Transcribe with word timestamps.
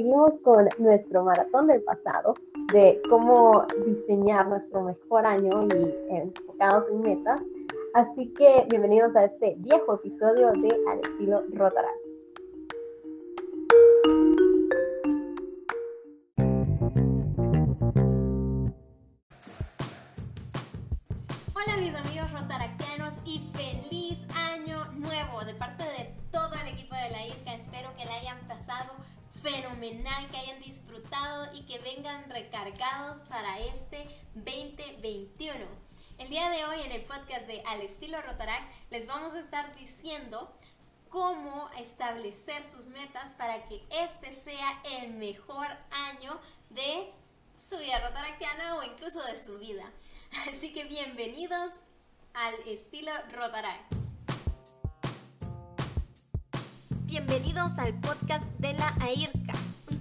seguimos 0.00 0.32
con 0.42 0.66
nuestro 0.78 1.24
maratón 1.24 1.66
del 1.66 1.82
pasado 1.82 2.32
de 2.72 2.98
cómo 3.10 3.66
diseñar 3.84 4.48
nuestro 4.48 4.82
mejor 4.82 5.26
año 5.26 5.68
y 5.74 6.14
enfocados 6.16 6.88
en 6.88 7.02
metas. 7.02 7.42
Así 7.92 8.32
que 8.32 8.64
bienvenidos 8.70 9.14
a 9.14 9.26
este 9.26 9.56
viejo 9.58 9.96
episodio 9.96 10.52
de 10.52 10.74
Al 10.90 11.00
estilo 11.00 11.42
Rotaract. 11.52 12.09
Que 29.80 30.36
hayan 30.36 30.60
disfrutado 30.60 31.48
y 31.54 31.62
que 31.62 31.78
vengan 31.78 32.28
recargados 32.28 33.26
para 33.30 33.58
este 33.60 34.04
2021. 34.34 35.54
El 36.18 36.28
día 36.28 36.50
de 36.50 36.66
hoy 36.66 36.82
en 36.82 36.92
el 36.92 37.00
podcast 37.06 37.46
de 37.46 37.62
Al 37.66 37.80
estilo 37.80 38.20
Rotaract 38.20 38.70
les 38.90 39.06
vamos 39.06 39.32
a 39.32 39.40
estar 39.40 39.74
diciendo 39.74 40.54
cómo 41.08 41.70
establecer 41.78 42.66
sus 42.66 42.88
metas 42.88 43.32
para 43.32 43.66
que 43.68 43.82
este 43.90 44.34
sea 44.34 44.82
el 45.00 45.12
mejor 45.14 45.68
año 45.90 46.38
de 46.68 47.10
su 47.56 47.78
vida 47.78 48.06
rotaractiana 48.06 48.76
o 48.76 48.82
incluso 48.82 49.22
de 49.22 49.34
su 49.34 49.56
vida. 49.58 49.90
Así 50.52 50.74
que 50.74 50.84
bienvenidos 50.84 51.72
al 52.34 52.54
estilo 52.66 53.12
Rotaract. 53.32 54.00
Bienvenidos 57.10 57.80
al 57.80 57.98
podcast 57.98 58.46
de 58.60 58.72
la 58.72 58.94
AIRCA, 59.00 59.52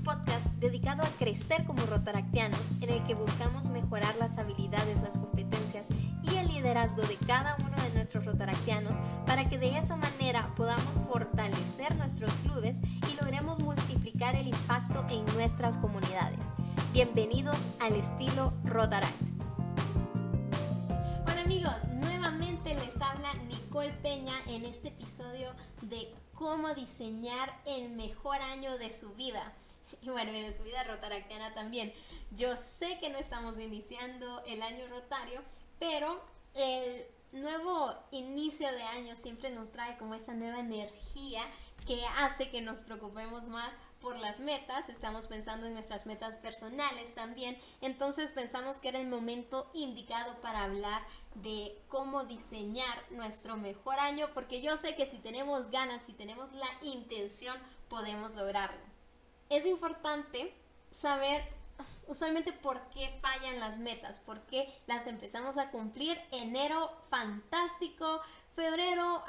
podcast 0.10 0.48
dedicado 0.60 1.04
a 1.04 1.10
crecer 1.20 1.66
como 1.66 1.86
rotaractianos, 1.86 2.82
en 2.82 2.90
el 2.90 3.04
que 3.06 3.14
buscamos 3.14 3.66
mejorar 3.66 4.16
las 4.16 4.40
habilidades, 4.40 5.00
las 5.04 5.20
competencias 5.20 5.90
y 6.24 6.36
el 6.36 6.48
liderazgo 6.48 7.04
de 7.04 7.16
cada 7.28 7.56
uno 7.60 7.76
de 7.84 7.94
nuestros 7.94 8.26
rotaractianos 8.26 8.94
para 9.28 9.48
que 9.48 9.60
de 9.60 9.78
esa 9.78 9.98
manera 9.98 10.52
podamos 10.56 11.00
fortalecer 11.08 11.96
nuestros 11.98 12.34
clubes 12.38 12.80
y 12.82 13.22
logremos 13.22 13.60
multiplicar 13.60 14.36
el 14.36 14.48
impacto 14.48 15.06
en 15.12 15.24
nuestras 15.36 15.78
comunidades. 15.78 16.44
Bienvenidos 16.92 17.80
al 17.82 17.94
estilo 17.94 18.52
Rotaract. 18.64 19.14
Hola 21.28 21.42
amigos, 21.46 21.88
nuevamente 22.02 22.74
les 22.74 23.00
habla 23.00 23.32
Nicole 23.48 23.94
Peña 24.02 24.34
en 24.48 24.66
este 24.66 24.88
episodio 24.88 25.52
de 25.84 26.12
cómo 26.34 26.74
diseñar 26.74 27.62
el 27.68 27.92
mejor 27.92 28.38
año 28.42 28.76
de 28.80 28.92
su 28.92 29.14
vida. 29.14 29.54
Y 30.02 30.10
bueno, 30.10 30.32
de 30.32 30.54
su 30.54 30.64
vida 30.64 30.84
rotaractiana 30.84 31.54
también. 31.54 31.94
Yo 32.32 32.56
sé 32.58 33.00
que 33.00 33.10
no 33.10 33.18
estamos 33.18 33.60
iniciando 33.60 34.44
el 34.46 34.62
año 34.62 34.88
rotario, 34.88 35.42
pero 35.78 36.24
el 36.54 37.06
nuevo 37.34 37.96
inicio 38.12 38.72
de 38.72 38.82
año 38.84 39.16
siempre 39.16 39.50
nos 39.50 39.72
trae 39.72 39.98
como 39.98 40.16
esa 40.16 40.34
nueva 40.34 40.60
energía 40.60 41.42
que 41.86 42.06
hace 42.18 42.50
que 42.50 42.62
nos 42.62 42.84
preocupemos 42.84 43.48
más 43.48 43.72
por 44.00 44.18
las 44.18 44.40
metas, 44.40 44.90
estamos 44.90 45.28
pensando 45.28 45.68
en 45.68 45.74
nuestras 45.74 46.06
metas 46.06 46.38
personales 46.38 47.16
también, 47.16 47.58
entonces 47.82 48.32
pensamos 48.32 48.80
que 48.80 48.90
era 48.90 49.00
el 49.00 49.08
momento 49.08 49.70
indicado 49.74 50.40
para 50.42 50.64
hablar 50.64 51.02
de 51.36 51.82
cómo 51.90 52.24
diseñar 52.24 52.98
nuestro 53.12 53.58
mejor 53.58 54.00
año, 54.00 54.30
porque 54.34 54.62
yo 54.62 54.78
sé 54.78 54.96
que 54.96 55.06
si 55.06 55.18
tenemos 55.18 55.70
ganas, 55.70 56.06
si 56.06 56.14
tenemos 56.14 56.52
la 56.54 56.70
intención, 56.84 57.58
podemos 57.90 58.36
lograrlo. 58.36 58.89
Es 59.50 59.66
importante 59.66 60.54
saber 60.92 61.44
usualmente 62.08 62.54
por 62.54 62.80
qué 62.90 63.20
fallan 63.22 63.60
las 63.60 63.80
metas, 63.80 64.20
por 64.20 64.42
qué 64.42 64.72
las 64.86 65.08
empezamos 65.08 65.58
a 65.58 65.72
cumplir. 65.72 66.20
Enero, 66.32 66.92
fantástico, 67.10 68.22
febrero, 68.56 69.24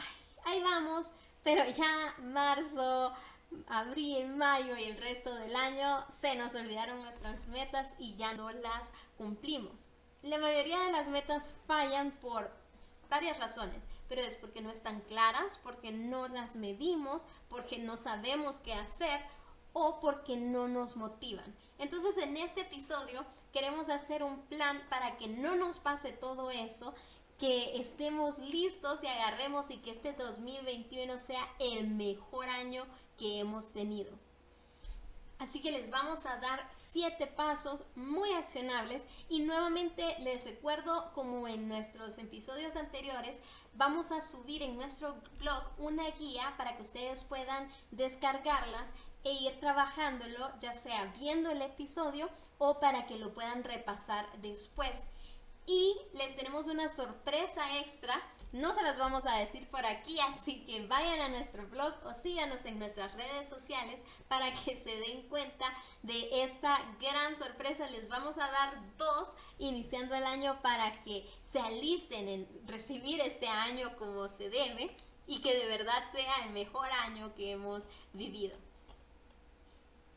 ahí 0.45 0.61
vamos, 0.63 1.13
pero 1.43 1.65
ya 1.71 2.15
marzo, 2.19 3.13
abril, 3.69 4.29
mayo 4.29 4.77
y 4.77 4.85
el 4.85 4.99
resto 4.99 5.35
del 5.35 5.57
año 5.57 6.05
se 6.11 6.37
nos 6.37 6.55
olvidaron 6.55 7.03
nuestras 7.03 7.47
metas 7.47 7.97
y 7.99 8.15
ya 8.17 8.35
no 8.35 8.51
las 8.53 8.93
cumplimos. 9.17 9.89
La 10.23 10.37
mayoría 10.37 10.81
de 10.81 10.93
las 10.93 11.09
metas 11.09 11.57
fallan 11.67 12.11
por 12.13 12.51
varias 13.09 13.39
razones, 13.39 13.89
pero 14.09 14.21
es 14.21 14.37
porque 14.37 14.61
no 14.61 14.71
están 14.71 15.01
claras, 15.01 15.59
porque 15.63 15.93
no 15.93 16.29
las 16.29 16.57
medimos, 16.57 17.27
porque 17.49 17.79
no 17.79 17.97
sabemos 17.97 18.59
qué 18.59 18.75
hacer 18.75 19.21
o 19.73 20.01
porque 20.01 20.37
no 20.37 20.69
nos 20.69 20.97
motivan. 20.97 21.55
Entonces 21.79 22.17
en 22.19 22.37
este 22.37 22.63
episodio 22.63 23.25
queremos 23.53 23.89
hacer 23.89 24.23
un 24.23 24.41
plan 24.43 24.83
para 24.89 25.17
que 25.17 25.29
no 25.29 25.57
nos 25.57 25.81
pase 25.81 26.13
todo 26.13 26.51
eso, 26.51 26.95
que 27.39 27.81
estemos 27.81 28.39
listos 28.39 29.03
y 29.03 29.07
agarremos 29.07 29.71
y 29.71 29.79
que 29.79 29.91
este 29.91 30.13
2021 30.13 31.17
sea 31.19 31.49
el 31.59 31.89
mejor 31.89 32.49
año 32.49 32.85
que 33.17 33.39
hemos 33.39 33.73
tenido. 33.73 34.13
Así 35.41 35.63
que 35.63 35.73
les 35.73 35.89
vamos 35.89 36.27
a 36.27 36.37
dar 36.37 36.69
siete 36.71 37.27
pasos 37.27 37.85
muy 37.95 38.31
accionables 38.35 39.07
y 39.31 39.41
nuevamente 39.41 40.05
les 40.21 40.45
recuerdo 40.45 41.11
como 41.15 41.49
en 41.49 41.67
nuestros 41.67 42.19
episodios 42.19 42.77
anteriores 42.77 43.41
vamos 43.73 44.13
a 44.13 44.21
subir 44.21 44.61
en 44.63 44.77
nuestro 44.77 45.17
blog 45.39 45.63
una 45.79 46.11
guía 46.11 46.53
para 46.59 46.77
que 46.77 46.83
ustedes 46.83 47.25
puedan 47.25 47.71
descargarlas 47.91 48.93
e 49.25 49.33
ir 49.33 49.61
trabajándolo 49.61 50.51
ya 50.59 50.73
sea 50.73 51.07
viendo 51.19 51.51
el 51.51 51.63
episodio 51.63 52.29
o 52.59 52.81
para 52.81 53.07
que 53.07 53.17
lo 53.17 53.33
puedan 53.33 53.65
repasar 53.65 54.27
después. 54.41 55.07
Y 55.67 55.97
les 56.15 56.37
tenemos 56.37 56.67
una 56.67 56.89
sorpresa 56.89 57.79
extra 57.79 58.21
no 58.53 58.75
se 58.75 58.83
las 58.83 58.99
vamos 58.99 59.27
a 59.27 59.37
decir 59.37 59.69
por 59.69 59.87
aquí, 59.87 60.19
así 60.21 60.65
que 60.65 60.85
vayan 60.89 61.21
a 61.21 61.29
nuestro 61.29 61.69
blog 61.69 61.95
o 62.05 62.15
síganos 62.15 62.65
en 62.65 62.81
nuestras 62.81 63.15
redes 63.15 63.49
sociales 63.49 64.05
para 64.27 64.53
que 64.53 64.77
se 64.77 64.97
den 64.97 65.29
cuenta 65.29 65.67
de 66.03 66.43
esta 66.43 66.77
gran 66.99 67.37
sorpresa. 67.37 67.89
Les 67.91 68.09
vamos 68.09 68.39
a 68.39 68.51
dar 68.51 68.97
dos 68.97 69.31
iniciando 69.59 70.17
el 70.17 70.25
año 70.25 70.61
para 70.63 71.01
que 71.05 71.31
se 71.43 71.61
alisten 71.61 72.27
en 72.27 72.49
recibir 72.67 73.21
este 73.21 73.47
año 73.47 73.97
como 73.97 74.29
se 74.29 74.51
debe 74.51 74.97
y 75.29 75.41
que 75.43 75.57
de 75.57 75.67
verdad 75.67 76.03
sea 76.11 76.45
el 76.47 76.51
mejor 76.51 76.91
año 77.05 77.33
que 77.37 77.53
hemos 77.53 77.85
vivido. 78.13 78.70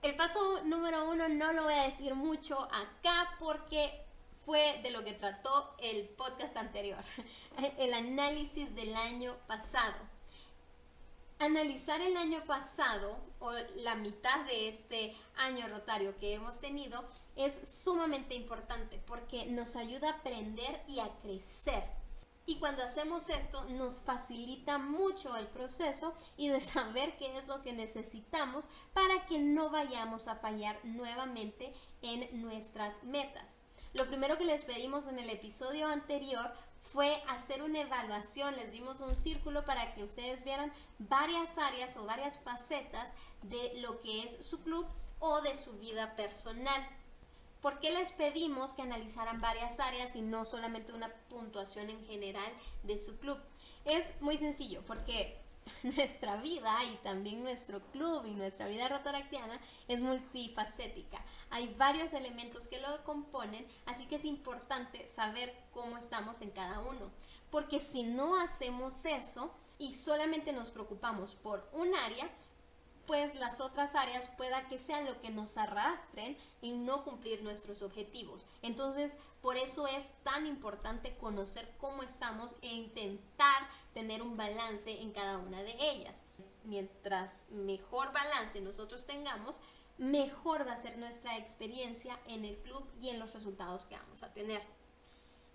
El 0.04 0.18
paso 0.18 0.62
número 0.66 1.10
uno 1.10 1.30
no 1.30 1.54
lo 1.54 1.64
voy 1.64 1.76
a 1.76 1.84
decir 1.84 2.14
mucho 2.14 2.60
acá 2.60 3.38
porque 3.40 4.06
fue 4.46 4.82
de 4.84 4.92
lo 4.92 5.02
que 5.06 5.14
trató 5.14 5.74
el 5.78 6.10
podcast 6.10 6.58
anterior, 6.58 7.02
el 7.78 7.94
análisis 7.94 8.76
del 8.76 8.94
año 8.98 9.34
pasado. 9.48 9.96
Analizar 11.40 12.02
el 12.02 12.18
año 12.18 12.44
pasado 12.44 13.18
o 13.40 13.54
la 13.78 13.96
mitad 13.96 14.44
de 14.46 14.68
este 14.68 15.16
año 15.38 15.70
rotario 15.70 16.18
que 16.18 16.34
hemos 16.34 16.60
tenido 16.60 17.06
es 17.38 17.66
sumamente 17.66 18.36
importante 18.36 19.02
porque 19.08 19.46
nos 19.46 19.78
ayuda 19.78 20.10
a 20.10 20.14
aprender 20.16 20.84
y 20.90 21.00
a 21.00 21.10
crecer. 21.22 22.03
Y 22.46 22.60
cuando 22.60 22.84
hacemos 22.84 23.30
esto 23.30 23.64
nos 23.70 24.02
facilita 24.02 24.78
mucho 24.78 25.36
el 25.38 25.48
proceso 25.48 26.14
y 26.36 26.50
de 26.50 26.60
saber 26.62 27.18
qué 27.18 27.38
es 27.38 27.48
lo 27.48 27.62
que 27.62 27.74
necesitamos 27.74 28.66
para 28.94 29.26
que 29.26 29.40
no 29.40 29.70
vayamos 29.70 30.28
a 30.28 30.36
fallar 30.36 30.80
nuevamente 30.84 31.74
en 32.02 32.42
nuestras 32.42 33.04
metas. 33.04 33.60
Lo 33.94 34.08
primero 34.08 34.38
que 34.38 34.46
les 34.46 34.66
pedimos 34.66 35.08
en 35.08 35.20
el 35.20 35.30
episodio 35.30 35.88
anterior 35.88 36.52
fue 36.82 37.24
hacer 37.30 37.62
una 37.62 37.82
evaluación, 37.82 38.56
les 38.56 38.72
dimos 38.72 39.02
un 39.02 39.16
círculo 39.16 39.66
para 39.66 39.94
que 39.94 40.04
ustedes 40.04 40.44
vieran 40.44 40.74
varias 41.00 41.58
áreas 41.58 41.96
o 41.98 42.06
varias 42.06 42.40
facetas 42.40 43.10
de 43.44 43.74
lo 43.82 44.02
que 44.02 44.24
es 44.24 44.46
su 44.46 44.64
club 44.64 44.86
o 45.20 45.42
de 45.42 45.56
su 45.56 45.74
vida 45.74 46.16
personal. 46.16 46.86
¿Por 47.64 47.80
qué 47.80 47.92
les 47.92 48.12
pedimos 48.12 48.74
que 48.74 48.82
analizaran 48.82 49.40
varias 49.40 49.80
áreas 49.80 50.18
y 50.18 50.22
no 50.22 50.44
solamente 50.44 50.92
una 50.92 51.08
puntuación 51.30 51.90
en 51.90 52.06
general 52.06 52.52
de 52.84 52.98
su 52.98 53.18
club? 53.20 53.40
Es 53.86 54.20
muy 54.20 54.36
sencillo, 54.36 54.84
porque 54.86 55.42
nuestra 55.84 56.36
vida 56.36 56.84
y 56.84 56.98
también 56.98 57.42
nuestro 57.42 57.80
club 57.94 58.26
y 58.26 58.32
nuestra 58.32 58.68
vida 58.68 58.90
rotaractiana 58.90 59.62
es 59.88 60.02
multifacética. 60.02 61.24
Hay 61.52 61.74
varios 61.76 62.12
elementos 62.12 62.68
que 62.68 62.82
lo 62.82 63.02
componen, 63.06 63.66
así 63.86 64.08
que 64.08 64.18
es 64.18 64.26
importante 64.26 65.08
saber 65.08 65.56
cómo 65.72 65.98
estamos 65.98 66.42
en 66.42 66.52
cada 66.52 66.82
uno. 66.82 67.12
Porque 67.50 67.80
si 67.80 68.04
no 68.04 68.36
hacemos 68.42 69.06
eso 69.06 69.56
y 69.78 69.94
solamente 69.94 70.52
nos 70.52 70.70
preocupamos 70.70 71.36
por 71.36 71.70
un 71.72 71.96
área, 71.96 72.30
pues 73.06 73.36
las 73.36 73.60
otras 73.60 73.96
áreas 73.96 74.30
pueda 74.30 74.68
que 74.68 74.80
sean 74.80 75.06
lo 75.06 75.20
que 75.22 75.30
nos 75.30 75.58
arrastren 75.58 76.38
en 76.62 76.86
no 76.86 77.04
cumplir 77.04 77.44
nuestros 77.44 77.82
objetivos. 77.82 78.46
Entonces, 78.62 79.18
por 79.42 79.58
eso 79.58 79.88
es 79.88 80.14
tan 80.24 80.48
importante 80.48 81.16
conocer 81.18 81.70
cómo 81.80 82.04
estamos 82.04 82.56
e 82.62 82.68
intentar 82.68 83.68
tener 83.94 84.22
un 84.22 84.38
balance 84.38 85.02
en 85.02 85.12
cada 85.12 85.38
una 85.38 85.62
de 85.64 85.76
ellas. 85.80 86.24
Mientras 86.64 87.46
mejor 87.50 88.14
balance 88.14 88.62
nosotros 88.62 89.06
tengamos, 89.06 89.60
mejor 89.98 90.66
va 90.68 90.74
a 90.74 90.78
ser 90.78 90.98
nuestra 90.98 91.38
experiencia 91.38 92.18
en 92.28 92.46
el 92.46 92.58
club 92.58 92.86
y 93.00 93.10
en 93.10 93.20
los 93.20 93.34
resultados 93.34 93.86
que 93.86 93.98
vamos 93.98 94.24
a 94.24 94.34
tener. 94.34 94.62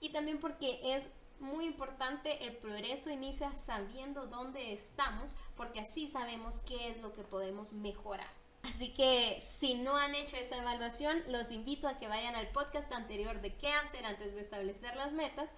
Y 0.00 0.10
también 0.10 0.38
porque 0.38 0.80
es 0.82 1.08
muy 1.40 1.66
importante, 1.66 2.44
el 2.44 2.56
progreso 2.56 3.10
inicia 3.10 3.54
sabiendo 3.54 4.26
dónde 4.26 4.72
estamos, 4.72 5.34
porque 5.56 5.80
así 5.80 6.08
sabemos 6.08 6.60
qué 6.60 6.90
es 6.90 7.00
lo 7.00 7.12
que 7.12 7.22
podemos 7.22 7.72
mejorar. 7.72 8.30
Así 8.62 8.92
que 8.92 9.40
si 9.40 9.74
no 9.74 9.96
han 9.96 10.14
hecho 10.14 10.36
esa 10.36 10.58
evaluación, 10.58 11.22
los 11.28 11.52
invito 11.52 11.88
a 11.88 11.98
que 11.98 12.08
vayan 12.08 12.34
al 12.34 12.48
podcast 12.48 12.92
anterior 12.92 13.40
de 13.40 13.54
qué 13.54 13.72
hacer 13.72 14.04
antes 14.04 14.34
de 14.34 14.40
establecer 14.40 14.96
las 14.96 15.12
metas, 15.12 15.54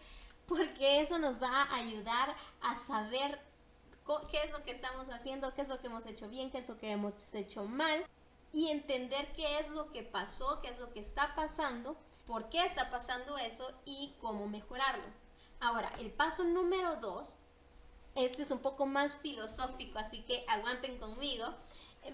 porque 0.47 1.01
eso 1.01 1.19
nos 1.19 1.41
va 1.41 1.63
a 1.63 1.77
ayudar 1.77 2.35
a 2.61 2.77
saber 2.77 3.41
qué 4.31 4.43
es 4.43 4.53
lo 4.53 4.65
que 4.65 4.73
estamos 4.73 5.09
haciendo, 5.09 5.55
qué 5.55 5.63
es 5.63 5.69
lo 5.69 5.81
que 5.81 5.87
hemos 5.87 6.07
hecho 6.07 6.29
bien, 6.29 6.51
qué 6.51 6.59
es 6.59 6.69
lo 6.69 6.77
que 6.79 6.91
hemos 6.91 7.35
hecho 7.35 7.65
mal 7.65 8.05
y 8.53 8.69
entender 8.69 9.33
qué 9.35 9.59
es 9.61 9.69
lo 9.69 9.93
que 9.93 10.03
pasó, 10.03 10.61
qué 10.61 10.69
es 10.69 10.79
lo 10.79 10.93
que 10.93 11.01
está 11.01 11.35
pasando, 11.35 11.97
por 12.27 12.49
qué 12.49 12.65
está 12.65 12.91
pasando 12.91 13.39
eso 13.39 13.73
y 13.85 14.15
cómo 14.21 14.49
mejorarlo. 14.49 15.05
Ahora, 15.61 15.93
el 15.99 16.11
paso 16.11 16.45
número 16.45 16.97
dos, 16.97 17.37
este 18.15 18.43
es 18.43 18.51
un 18.51 18.61
poco 18.61 18.87
más 18.87 19.17
filosófico, 19.19 19.99
así 19.99 20.23
que 20.23 20.45
aguanten 20.49 20.99
conmigo, 20.99 21.47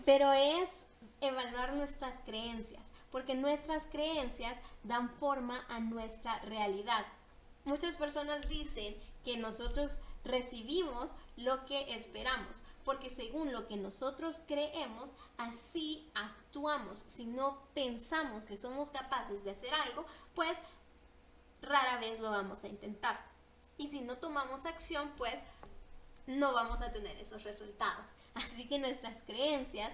pero 0.04 0.32
es 0.32 0.86
evaluar 1.20 1.74
nuestras 1.74 2.16
creencias, 2.24 2.92
porque 3.10 3.34
nuestras 3.34 3.86
creencias 3.86 4.60
dan 4.82 5.10
forma 5.10 5.64
a 5.68 5.80
nuestra 5.80 6.38
realidad. 6.40 7.06
Muchas 7.64 7.96
personas 7.96 8.48
dicen 8.48 8.96
que 9.24 9.36
nosotros 9.38 10.00
recibimos 10.24 11.14
lo 11.36 11.64
que 11.66 11.94
esperamos, 11.94 12.62
porque 12.84 13.10
según 13.10 13.52
lo 13.52 13.66
que 13.66 13.76
nosotros 13.76 14.40
creemos, 14.46 15.14
así 15.36 16.08
actuamos. 16.14 17.04
Si 17.06 17.24
no 17.24 17.58
pensamos 17.74 18.44
que 18.44 18.56
somos 18.56 18.90
capaces 18.90 19.44
de 19.44 19.52
hacer 19.52 19.72
algo, 19.72 20.04
pues 20.34 20.58
rara 21.62 21.98
vez 21.98 22.20
lo 22.20 22.30
vamos 22.30 22.62
a 22.64 22.68
intentar. 22.68 23.25
Y 23.78 23.88
si 23.88 24.00
no 24.00 24.16
tomamos 24.16 24.66
acción, 24.66 25.12
pues 25.16 25.42
no 26.26 26.52
vamos 26.52 26.80
a 26.82 26.92
tener 26.92 27.16
esos 27.18 27.44
resultados. 27.44 28.12
Así 28.34 28.66
que 28.68 28.78
nuestras 28.78 29.22
creencias 29.22 29.92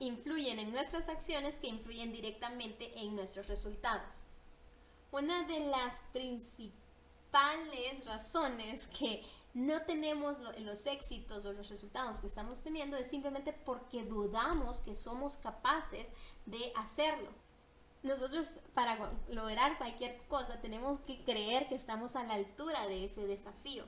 influyen 0.00 0.58
en 0.58 0.72
nuestras 0.72 1.08
acciones 1.08 1.58
que 1.58 1.68
influyen 1.68 2.12
directamente 2.12 2.98
en 2.98 3.16
nuestros 3.16 3.48
resultados. 3.48 4.22
Una 5.10 5.44
de 5.44 5.60
las 5.60 5.98
principales 6.12 8.04
razones 8.04 8.86
que 8.88 9.24
no 9.54 9.80
tenemos 9.82 10.38
los 10.60 10.86
éxitos 10.86 11.44
o 11.46 11.52
los 11.52 11.68
resultados 11.68 12.20
que 12.20 12.26
estamos 12.26 12.60
teniendo 12.62 12.96
es 12.96 13.08
simplemente 13.08 13.52
porque 13.52 14.04
dudamos 14.04 14.80
que 14.82 14.94
somos 14.94 15.36
capaces 15.36 16.12
de 16.46 16.72
hacerlo 16.76 17.30
nosotros 18.02 18.46
para 18.74 18.96
lograr 19.28 19.76
cualquier 19.78 20.18
cosa 20.26 20.60
tenemos 20.60 20.98
que 21.00 21.22
creer 21.24 21.68
que 21.68 21.74
estamos 21.74 22.16
a 22.16 22.24
la 22.24 22.34
altura 22.34 22.86
de 22.86 23.04
ese 23.04 23.26
desafío. 23.26 23.84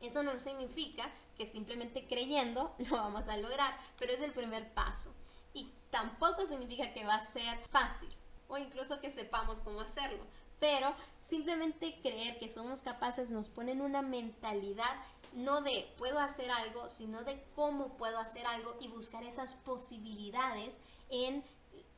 Eso 0.00 0.22
no 0.22 0.38
significa 0.40 1.08
que 1.36 1.46
simplemente 1.46 2.06
creyendo 2.06 2.74
lo 2.90 2.96
vamos 2.96 3.28
a 3.28 3.36
lograr, 3.36 3.76
pero 3.98 4.12
es 4.12 4.20
el 4.20 4.32
primer 4.32 4.72
paso. 4.74 5.14
Y 5.54 5.70
tampoco 5.90 6.46
significa 6.46 6.92
que 6.92 7.04
va 7.04 7.14
a 7.14 7.24
ser 7.24 7.58
fácil 7.70 8.08
o 8.48 8.58
incluso 8.58 9.00
que 9.00 9.10
sepamos 9.10 9.60
cómo 9.60 9.80
hacerlo. 9.80 10.24
Pero 10.60 10.94
simplemente 11.18 11.98
creer 12.00 12.38
que 12.38 12.48
somos 12.48 12.82
capaces 12.82 13.30
nos 13.30 13.48
pone 13.48 13.72
en 13.72 13.80
una 13.80 14.02
mentalidad 14.02 14.94
no 15.32 15.62
de 15.62 15.92
puedo 15.98 16.18
hacer 16.18 16.50
algo, 16.50 16.88
sino 16.88 17.24
de 17.24 17.42
cómo 17.54 17.96
puedo 17.96 18.18
hacer 18.18 18.46
algo 18.46 18.76
y 18.80 18.88
buscar 18.88 19.24
esas 19.24 19.54
posibilidades 19.54 20.78
en 21.08 21.42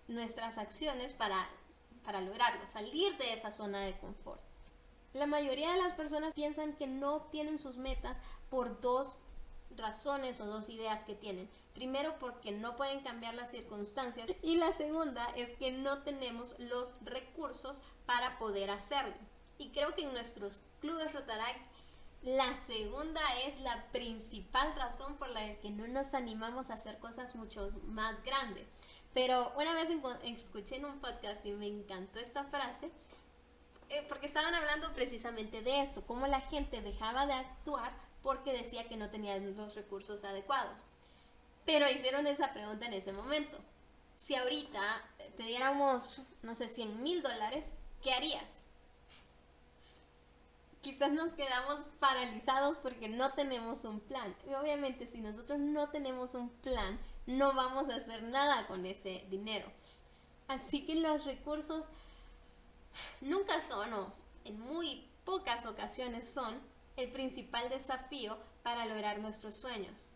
nuestras 0.09 0.59
acciones 0.59 1.13
para, 1.13 1.49
para 2.05 2.21
lograrlo, 2.21 2.67
salir 2.67 3.17
de 3.17 3.33
esa 3.33 3.51
zona 3.51 3.81
de 3.83 3.97
confort. 3.99 4.41
La 5.13 5.27
mayoría 5.27 5.73
de 5.73 5.81
las 5.81 5.93
personas 5.93 6.35
piensan 6.35 6.75
que 6.75 6.87
no 6.87 7.15
obtienen 7.15 7.59
sus 7.59 7.79
metas 7.79 8.21
por 8.51 8.81
dos 8.81 9.17
razones 9.77 10.41
o 10.41 10.47
dos 10.47 10.69
ideas 10.69 11.05
que 11.05 11.15
tienen. 11.15 11.49
Primero 11.73 12.19
porque 12.19 12.53
no 12.53 12.77
pueden 12.77 13.01
cambiar 13.01 13.35
las 13.35 13.51
circunstancias 13.51 14.31
y 14.43 14.57
la 14.57 14.73
segunda 14.73 15.27
es 15.37 15.57
que 15.57 15.71
no 15.71 16.03
tenemos 16.03 16.55
los 16.59 16.95
recursos 17.03 17.81
para 18.07 18.39
poder 18.39 18.71
hacerlo. 18.71 19.15
Y 19.59 19.71
creo 19.71 19.95
que 19.95 20.03
en 20.03 20.13
nuestros 20.13 20.63
clubes 20.81 21.13
Rotaract 21.13 21.61
la 22.23 22.57
segunda 22.57 23.21
es 23.47 23.61
la 23.61 23.85
principal 23.93 24.75
razón 24.77 25.17
por 25.17 25.29
la 25.29 25.57
que 25.61 25.71
no 25.71 25.87
nos 25.87 26.15
animamos 26.15 26.71
a 26.71 26.75
hacer 26.75 26.99
cosas 26.99 27.35
mucho 27.35 27.71
más 27.85 28.23
grandes. 28.25 28.67
Pero 29.15 29.53
una 29.57 29.73
vez 29.75 29.89
escuché 30.25 30.77
en 30.77 30.87
un 30.87 31.01
podcast 31.01 31.47
y 31.47 31.53
me 31.53 31.69
encantó 31.69 32.19
esta 32.19 32.45
frase, 32.45 32.91
eh, 33.89 34.05
porque 34.09 34.27
estaban 34.27 34.55
hablando 34.55 34.93
precisamente 34.93 35.63
de 35.63 35.83
esto, 35.83 36.05
cómo 36.05 36.27
la 36.27 36.41
gente 36.41 36.83
dejaba 36.83 37.25
de 37.27 37.35
actuar 37.35 37.93
porque 38.23 38.53
decía 38.53 38.89
que 38.89 38.97
no 38.97 39.11
tenían 39.11 39.57
los 39.57 39.77
recursos 39.77 40.25
adecuados. 40.25 40.85
Pero 41.65 41.89
hicieron 41.89 42.27
esa 42.27 42.53
pregunta 42.53 42.87
en 42.87 42.95
ese 42.95 43.13
momento. 43.13 43.59
Si 44.17 44.35
ahorita 44.35 44.81
te 45.37 45.45
diéramos, 45.45 46.23
no 46.43 46.55
sé, 46.55 46.69
100 46.69 47.03
mil 47.03 47.23
dólares, 47.23 47.75
¿qué 48.03 48.13
harías? 48.13 48.65
Quizás 50.81 51.13
nos 51.13 51.35
quedamos 51.35 51.83
paralizados 52.01 52.79
porque 52.79 53.09
no 53.09 53.33
tenemos 53.33 53.85
un 53.85 54.01
plan. 54.01 54.35
Y 54.49 54.55
obviamente 54.55 55.07
si 55.07 55.21
nosotros 55.21 55.59
no 55.61 55.89
tenemos 55.91 56.35
un 56.35 56.51
plan, 56.51 56.99
no 57.27 57.55
vamos 57.55 57.89
a 57.89 57.97
hacer 57.97 58.23
nada 58.23 58.67
con 58.67 58.85
ese 58.87 59.25
dinero. 59.31 59.71
Así 60.49 60.85
que 60.85 60.95
los 60.95 61.25
recursos 61.25 61.87
nunca 63.21 63.61
son, 63.61 63.93
o 63.95 64.13
en 64.45 64.61
muy 64.61 65.09
pocas 65.25 65.67
ocasiones 65.67 66.33
son, 66.33 66.61
el 66.97 67.11
principal 67.11 67.69
desafío 67.71 68.39
para 68.63 68.87
lograr 68.87 69.19
nuestros 69.19 69.57
sueños. 69.57 70.09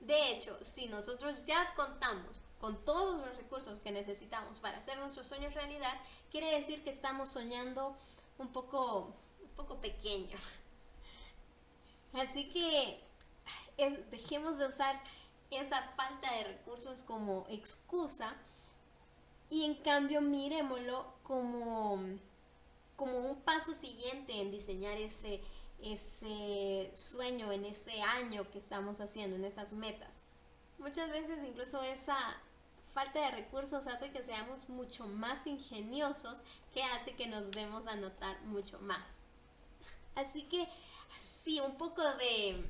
De 0.00 0.32
hecho, 0.32 0.56
si 0.62 0.86
nosotros 0.86 1.44
ya 1.44 1.74
contamos 1.74 2.40
con 2.60 2.84
todos 2.84 3.26
los 3.26 3.36
recursos 3.36 3.80
que 3.80 3.92
necesitamos 3.92 4.60
para 4.60 4.78
hacer 4.78 4.98
nuestros 4.98 5.26
sueños 5.26 5.54
realidad, 5.54 5.94
quiere 6.30 6.58
decir 6.58 6.82
que 6.82 6.90
estamos 6.90 7.30
soñando 7.30 7.96
un 8.38 8.50
poco, 8.52 9.14
un 9.42 9.50
poco 9.56 9.80
pequeño. 9.80 10.38
Así 12.14 12.48
que 12.50 13.02
dejemos 14.10 14.58
de 14.58 14.66
usar 14.66 15.00
esa 15.50 15.82
falta 15.96 16.32
de 16.32 16.44
recursos 16.44 17.02
como 17.02 17.46
excusa 17.48 18.34
y 19.50 19.64
en 19.64 19.74
cambio 19.74 20.20
miremoslo 20.20 21.12
como, 21.22 22.00
como 22.96 23.18
un 23.18 23.40
paso 23.40 23.74
siguiente 23.74 24.40
en 24.40 24.52
diseñar 24.52 24.96
ese, 24.96 25.40
ese 25.82 26.90
sueño, 26.94 27.50
en 27.52 27.64
ese 27.64 28.00
año 28.02 28.48
que 28.50 28.58
estamos 28.58 29.00
haciendo, 29.00 29.36
en 29.36 29.44
esas 29.44 29.72
metas. 29.72 30.22
Muchas 30.78 31.10
veces 31.10 31.42
incluso 31.44 31.82
esa 31.82 32.16
falta 32.92 33.20
de 33.20 33.30
recursos 33.32 33.86
hace 33.86 34.10
que 34.10 34.22
seamos 34.22 34.68
mucho 34.68 35.06
más 35.06 35.46
ingeniosos, 35.46 36.40
que 36.72 36.82
hace 36.82 37.14
que 37.14 37.26
nos 37.26 37.50
demos 37.50 37.86
a 37.86 37.96
notar 37.96 38.40
mucho 38.42 38.78
más. 38.80 39.20
Así 40.14 40.42
que 40.44 40.68
sí, 41.16 41.60
un 41.60 41.76
poco 41.76 42.02
de 42.02 42.64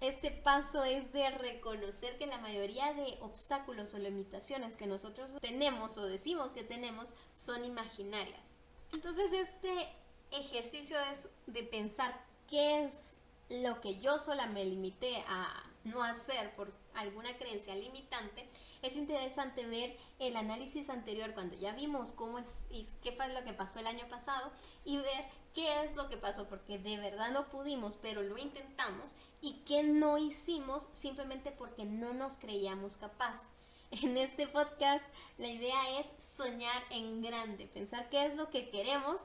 este 0.00 0.30
paso 0.30 0.84
es 0.84 1.12
de 1.12 1.30
reconocer 1.30 2.18
que 2.18 2.26
la 2.26 2.38
mayoría 2.38 2.92
de 2.92 3.16
obstáculos 3.20 3.94
o 3.94 3.98
limitaciones 3.98 4.76
que 4.76 4.86
nosotros 4.86 5.32
tenemos 5.40 5.96
o 5.96 6.06
decimos 6.06 6.52
que 6.52 6.62
tenemos 6.62 7.14
son 7.32 7.64
imaginarias. 7.64 8.56
Entonces 8.92 9.32
este 9.32 9.88
ejercicio 10.30 10.98
es 11.10 11.28
de 11.46 11.62
pensar 11.62 12.14
qué 12.48 12.84
es 12.84 13.16
lo 13.48 13.80
que 13.80 14.00
yo 14.00 14.18
sola 14.18 14.46
me 14.46 14.64
limité 14.64 15.24
a 15.28 15.64
no 15.84 16.02
hacer 16.02 16.54
por 16.56 16.72
alguna 16.94 17.36
creencia 17.36 17.74
limitante, 17.74 18.48
es 18.82 18.96
interesante 18.96 19.66
ver 19.66 19.96
el 20.18 20.36
análisis 20.36 20.90
anterior 20.90 21.32
cuando 21.32 21.56
ya 21.56 21.72
vimos 21.72 22.12
cómo 22.12 22.38
es 22.38 22.64
y 22.70 22.86
qué 23.02 23.12
fue 23.12 23.28
lo 23.32 23.42
que 23.44 23.54
pasó 23.54 23.80
el 23.80 23.86
año 23.86 24.06
pasado 24.08 24.52
y 24.84 24.98
ver 24.98 25.24
qué 25.54 25.84
es 25.84 25.94
lo 25.96 26.08
que 26.08 26.16
pasó 26.16 26.48
porque 26.48 26.78
de 26.78 26.98
verdad 26.98 27.30
no 27.30 27.48
pudimos, 27.48 27.96
pero 28.02 28.22
lo 28.22 28.36
intentamos 28.36 29.12
y 29.40 29.62
qué 29.66 29.82
no 29.82 30.18
hicimos 30.18 30.88
simplemente 30.92 31.52
porque 31.52 31.84
no 31.84 32.12
nos 32.12 32.34
creíamos 32.34 32.96
capaz. 32.96 33.46
En 34.02 34.16
este 34.16 34.48
podcast 34.48 35.06
la 35.38 35.46
idea 35.46 36.00
es 36.00 36.12
soñar 36.18 36.82
en 36.90 37.22
grande, 37.22 37.68
pensar 37.68 38.08
qué 38.08 38.26
es 38.26 38.34
lo 38.34 38.50
que 38.50 38.68
queremos 38.68 39.22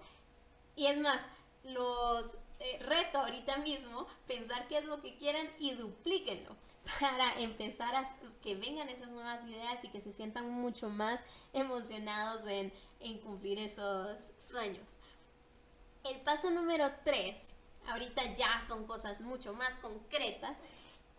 y 0.75 0.86
es 0.86 1.00
más, 1.00 1.27
los 1.63 2.38
eh, 2.59 2.77
reto 2.83 3.19
ahorita 3.19 3.57
mismo 3.57 4.05
pensar 4.27 4.67
qué 4.67 4.77
es 4.77 4.86
lo 4.86 5.01
que 5.01 5.17
quieren 5.17 5.50
y 5.59 5.71
duplíquenlo 5.71 6.55
para 7.00 7.39
empezar 7.39 7.95
a 7.95 8.05
que 8.43 8.55
vengan 8.55 8.89
esas 8.89 9.09
nuevas 9.09 9.43
ideas 9.45 9.83
y 9.83 9.89
que 9.89 10.01
se 10.01 10.12
sientan 10.12 10.51
mucho 10.51 10.89
más 10.89 11.24
emocionados 11.53 12.43
en 12.48 13.17
cumplir 13.19 13.59
esos 13.59 14.31
sueños. 14.38 14.98
El 16.03 16.21
paso 16.21 16.49
número 16.49 16.89
3, 17.03 17.55
ahorita 17.87 18.33
ya 18.33 18.63
son 18.65 18.87
cosas 18.87 19.21
mucho 19.21 19.53
más 19.53 19.77
concretas, 19.77 20.57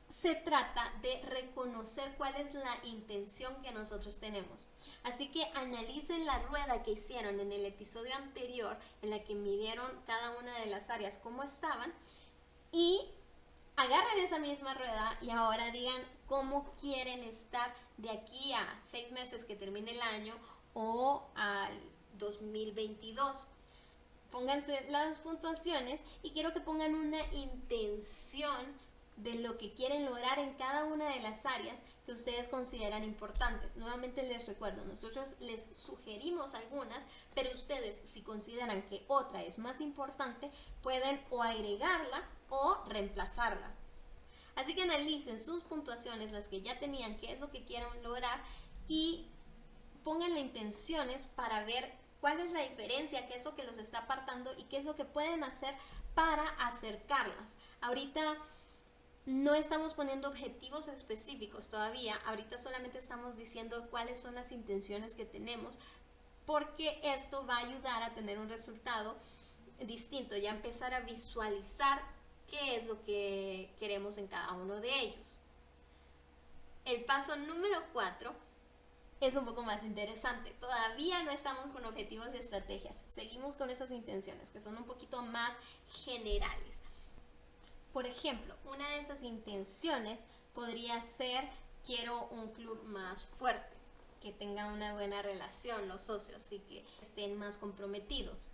se 0.08 0.34
trata 0.34 0.92
de 1.02 1.22
reconocer 1.22 2.14
cuál 2.16 2.34
es 2.34 2.52
la 2.54 2.76
intención 2.84 3.54
que 3.62 3.70
nosotros 3.70 4.18
tenemos. 4.18 4.66
Así 5.04 5.28
que 5.28 5.44
analicen 5.54 6.26
la 6.26 6.40
rueda 6.40 6.82
que 6.82 6.92
hicieron 6.92 7.38
en 7.38 7.52
el 7.52 7.64
episodio 7.64 8.14
anterior, 8.16 8.76
en 9.02 9.10
la 9.10 9.22
que 9.22 9.34
midieron 9.34 9.88
cada 10.06 10.36
una 10.38 10.58
de 10.58 10.66
las 10.66 10.90
áreas 10.90 11.18
cómo 11.18 11.44
estaban, 11.44 11.92
y 12.72 13.08
agarren 13.76 14.18
esa 14.18 14.38
misma 14.38 14.74
rueda 14.74 15.16
y 15.20 15.30
ahora 15.30 15.70
digan 15.70 16.02
cómo 16.26 16.72
quieren 16.80 17.22
estar 17.24 17.72
de 17.96 18.10
aquí 18.10 18.52
a 18.52 18.78
seis 18.80 19.12
meses 19.12 19.44
que 19.44 19.56
termine 19.56 19.92
el 19.92 20.02
año 20.02 20.34
o 20.74 21.28
al 21.34 21.80
2022 22.18 23.46
pónganse 24.30 24.80
las 24.88 25.18
puntuaciones 25.18 26.04
y 26.22 26.30
quiero 26.30 26.52
que 26.52 26.60
pongan 26.60 26.94
una 26.94 27.20
intención 27.32 28.78
de 29.16 29.34
lo 29.34 29.58
que 29.58 29.74
quieren 29.74 30.06
lograr 30.06 30.38
en 30.38 30.54
cada 30.54 30.84
una 30.84 31.10
de 31.10 31.20
las 31.20 31.44
áreas 31.44 31.82
que 32.06 32.12
ustedes 32.12 32.48
consideran 32.48 33.04
importantes. 33.04 33.76
Nuevamente 33.76 34.22
les 34.22 34.46
recuerdo, 34.46 34.84
nosotros 34.84 35.34
les 35.40 35.68
sugerimos 35.72 36.54
algunas, 36.54 37.06
pero 37.34 37.50
ustedes 37.52 38.00
si 38.04 38.22
consideran 38.22 38.82
que 38.88 39.04
otra 39.08 39.42
es 39.42 39.58
más 39.58 39.80
importante, 39.80 40.50
pueden 40.82 41.20
o 41.30 41.42
agregarla 41.42 42.22
o 42.48 42.82
reemplazarla. 42.88 43.74
Así 44.56 44.74
que 44.74 44.82
analicen 44.82 45.38
sus 45.38 45.62
puntuaciones, 45.62 46.32
las 46.32 46.48
que 46.48 46.62
ya 46.62 46.78
tenían, 46.78 47.16
qué 47.18 47.32
es 47.32 47.40
lo 47.40 47.50
que 47.50 47.64
quieren 47.64 48.02
lograr 48.02 48.42
y 48.88 49.26
pónganle 50.02 50.40
intenciones 50.40 51.26
para 51.26 51.64
ver 51.64 51.99
cuál 52.20 52.40
es 52.40 52.52
la 52.52 52.62
diferencia, 52.62 53.26
qué 53.26 53.36
es 53.36 53.44
lo 53.44 53.54
que 53.54 53.64
los 53.64 53.78
está 53.78 53.98
apartando 53.98 54.52
y 54.56 54.64
qué 54.64 54.78
es 54.78 54.84
lo 54.84 54.96
que 54.96 55.04
pueden 55.04 55.42
hacer 55.44 55.74
para 56.14 56.48
acercarlas. 56.58 57.58
Ahorita 57.80 58.36
no 59.26 59.54
estamos 59.54 59.94
poniendo 59.94 60.28
objetivos 60.28 60.88
específicos 60.88 61.68
todavía, 61.68 62.16
ahorita 62.26 62.58
solamente 62.58 62.98
estamos 62.98 63.36
diciendo 63.36 63.86
cuáles 63.90 64.20
son 64.20 64.34
las 64.34 64.50
intenciones 64.52 65.14
que 65.14 65.24
tenemos, 65.24 65.78
porque 66.46 67.00
esto 67.02 67.46
va 67.46 67.56
a 67.56 67.66
ayudar 67.66 68.02
a 68.02 68.14
tener 68.14 68.38
un 68.38 68.48
resultado 68.48 69.16
distinto, 69.78 70.36
ya 70.36 70.50
empezar 70.50 70.94
a 70.94 71.00
visualizar 71.00 72.02
qué 72.48 72.76
es 72.76 72.86
lo 72.86 73.02
que 73.04 73.72
queremos 73.78 74.18
en 74.18 74.26
cada 74.26 74.52
uno 74.52 74.80
de 74.80 75.00
ellos. 75.00 75.36
El 76.84 77.04
paso 77.04 77.36
número 77.36 77.84
cuatro 77.92 78.34
es 79.20 79.36
un 79.36 79.44
poco 79.44 79.62
más 79.62 79.84
interesante. 79.84 80.50
Todavía 80.60 81.22
no 81.22 81.30
estamos 81.30 81.66
con 81.66 81.84
objetivos 81.84 82.28
y 82.34 82.38
estrategias. 82.38 83.04
Seguimos 83.08 83.56
con 83.56 83.70
esas 83.70 83.90
intenciones 83.90 84.50
que 84.50 84.60
son 84.60 84.76
un 84.76 84.84
poquito 84.84 85.22
más 85.22 85.58
generales. 86.02 86.80
Por 87.92 88.06
ejemplo, 88.06 88.54
una 88.64 88.88
de 88.90 89.00
esas 89.00 89.22
intenciones 89.22 90.24
podría 90.54 91.02
ser 91.02 91.48
quiero 91.84 92.28
un 92.28 92.48
club 92.52 92.82
más 92.84 93.24
fuerte, 93.24 93.76
que 94.20 94.32
tenga 94.32 94.72
una 94.72 94.94
buena 94.94 95.22
relación 95.22 95.88
los 95.88 96.02
socios 96.02 96.52
y 96.52 96.60
que 96.60 96.84
estén 97.00 97.38
más 97.38 97.56
comprometidos. 97.56 98.48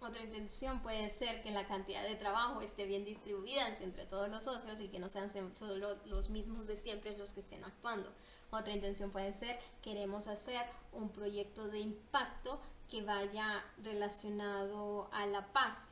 Otra 0.00 0.22
intención 0.22 0.82
puede 0.82 1.08
ser 1.10 1.42
que 1.42 1.52
la 1.52 1.66
cantidad 1.66 2.02
de 2.02 2.16
trabajo 2.16 2.60
esté 2.60 2.86
bien 2.86 3.04
distribuida 3.04 3.68
entre 3.80 4.04
todos 4.04 4.28
los 4.28 4.44
socios 4.44 4.80
y 4.80 4.88
que 4.88 4.98
no 4.98 5.08
sean 5.08 5.30
solo 5.54 5.96
los 6.06 6.30
mismos 6.30 6.66
de 6.66 6.76
siempre 6.76 7.16
los 7.16 7.32
que 7.32 7.40
estén 7.40 7.64
actuando. 7.64 8.12
Otra 8.54 8.74
intención 8.74 9.10
puede 9.10 9.32
ser, 9.32 9.58
queremos 9.80 10.26
hacer 10.26 10.60
un 10.92 11.08
proyecto 11.08 11.68
de 11.68 11.78
impacto 11.78 12.60
que 12.90 13.02
vaya 13.02 13.64
relacionado 13.82 15.08
a 15.10 15.24
la 15.24 15.50
paz. 15.54 15.88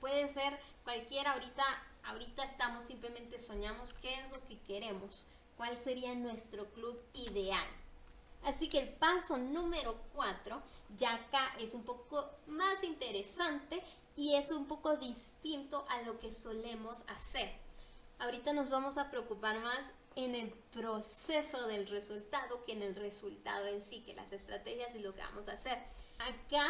Puede 0.00 0.26
ser 0.26 0.58
cualquiera, 0.82 1.34
ahorita, 1.34 1.62
ahorita 2.02 2.42
estamos 2.42 2.82
simplemente 2.82 3.38
soñamos 3.38 3.92
qué 4.02 4.14
es 4.14 4.32
lo 4.32 4.44
que 4.48 4.58
queremos, 4.62 5.26
cuál 5.56 5.78
sería 5.78 6.12
nuestro 6.16 6.66
club 6.72 7.00
ideal. 7.14 7.68
Así 8.42 8.68
que 8.68 8.80
el 8.80 8.88
paso 8.88 9.38
número 9.38 9.96
4 10.14 10.60
ya 10.96 11.14
acá 11.14 11.54
es 11.60 11.72
un 11.72 11.84
poco 11.84 12.28
más 12.48 12.82
interesante 12.82 13.80
y 14.16 14.34
es 14.34 14.50
un 14.50 14.66
poco 14.66 14.96
distinto 14.96 15.86
a 15.88 16.02
lo 16.02 16.18
que 16.18 16.32
solemos 16.32 17.04
hacer. 17.06 17.48
Ahorita 18.18 18.52
nos 18.52 18.70
vamos 18.70 18.98
a 18.98 19.08
preocupar 19.08 19.60
más 19.60 19.92
en 20.16 20.34
el 20.34 20.50
proceso 20.72 21.66
del 21.66 21.86
resultado 21.86 22.64
que 22.64 22.72
en 22.72 22.82
el 22.82 22.94
resultado 22.94 23.66
en 23.66 23.80
sí, 23.80 24.02
que 24.02 24.14
las 24.14 24.32
estrategias 24.32 24.94
y 24.94 25.00
lo 25.00 25.14
que 25.14 25.22
vamos 25.22 25.48
a 25.48 25.52
hacer. 25.52 25.78
Acá, 26.18 26.68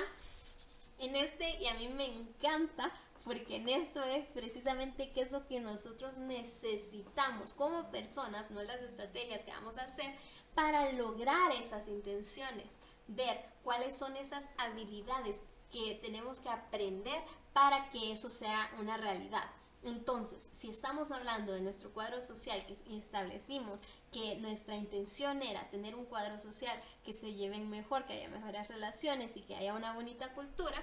en 0.99 1.16
este, 1.16 1.58
y 1.61 1.66
a 1.66 1.75
mí 1.75 1.88
me 1.88 2.06
encanta, 2.06 2.92
porque 3.25 3.56
en 3.56 3.68
esto 3.68 4.02
es 4.02 4.32
precisamente 4.32 5.11
qué 5.12 5.22
es 5.22 5.32
lo 5.32 5.46
que 5.46 5.61
nosotros 5.61 6.16
necesitamos 6.18 7.54
como 7.54 7.90
personas, 7.90 8.50
no 8.50 8.62
las 8.62 8.80
estrategias 8.82 9.44
que 9.44 9.52
vamos 9.52 9.78
a 9.78 9.84
hacer, 9.84 10.14
para 10.54 10.92
lograr 10.92 11.52
esas 11.52 11.88
intenciones, 11.88 12.78
ver 13.08 13.44
cuáles 13.62 13.96
son 13.96 14.16
esas 14.16 14.44
habilidades 14.58 15.42
que 15.70 15.99
tenemos 16.02 16.40
que 16.40 16.50
aprender 16.50 17.22
para 17.52 17.88
que 17.88 18.12
eso 18.12 18.28
sea 18.28 18.70
una 18.78 18.96
realidad. 18.96 19.50
Entonces, 19.84 20.48
si 20.52 20.70
estamos 20.70 21.10
hablando 21.10 21.52
de 21.52 21.60
nuestro 21.60 21.92
cuadro 21.92 22.20
social 22.20 22.64
que 22.66 22.96
establecimos 22.96 23.80
que 24.12 24.36
nuestra 24.36 24.76
intención 24.76 25.42
era 25.42 25.68
tener 25.70 25.96
un 25.96 26.04
cuadro 26.04 26.38
social 26.38 26.78
que 27.04 27.12
se 27.12 27.34
lleven 27.34 27.68
mejor, 27.68 28.06
que 28.06 28.12
haya 28.12 28.28
mejores 28.28 28.68
relaciones 28.68 29.36
y 29.36 29.42
que 29.42 29.56
haya 29.56 29.74
una 29.74 29.94
bonita 29.94 30.32
cultura, 30.34 30.80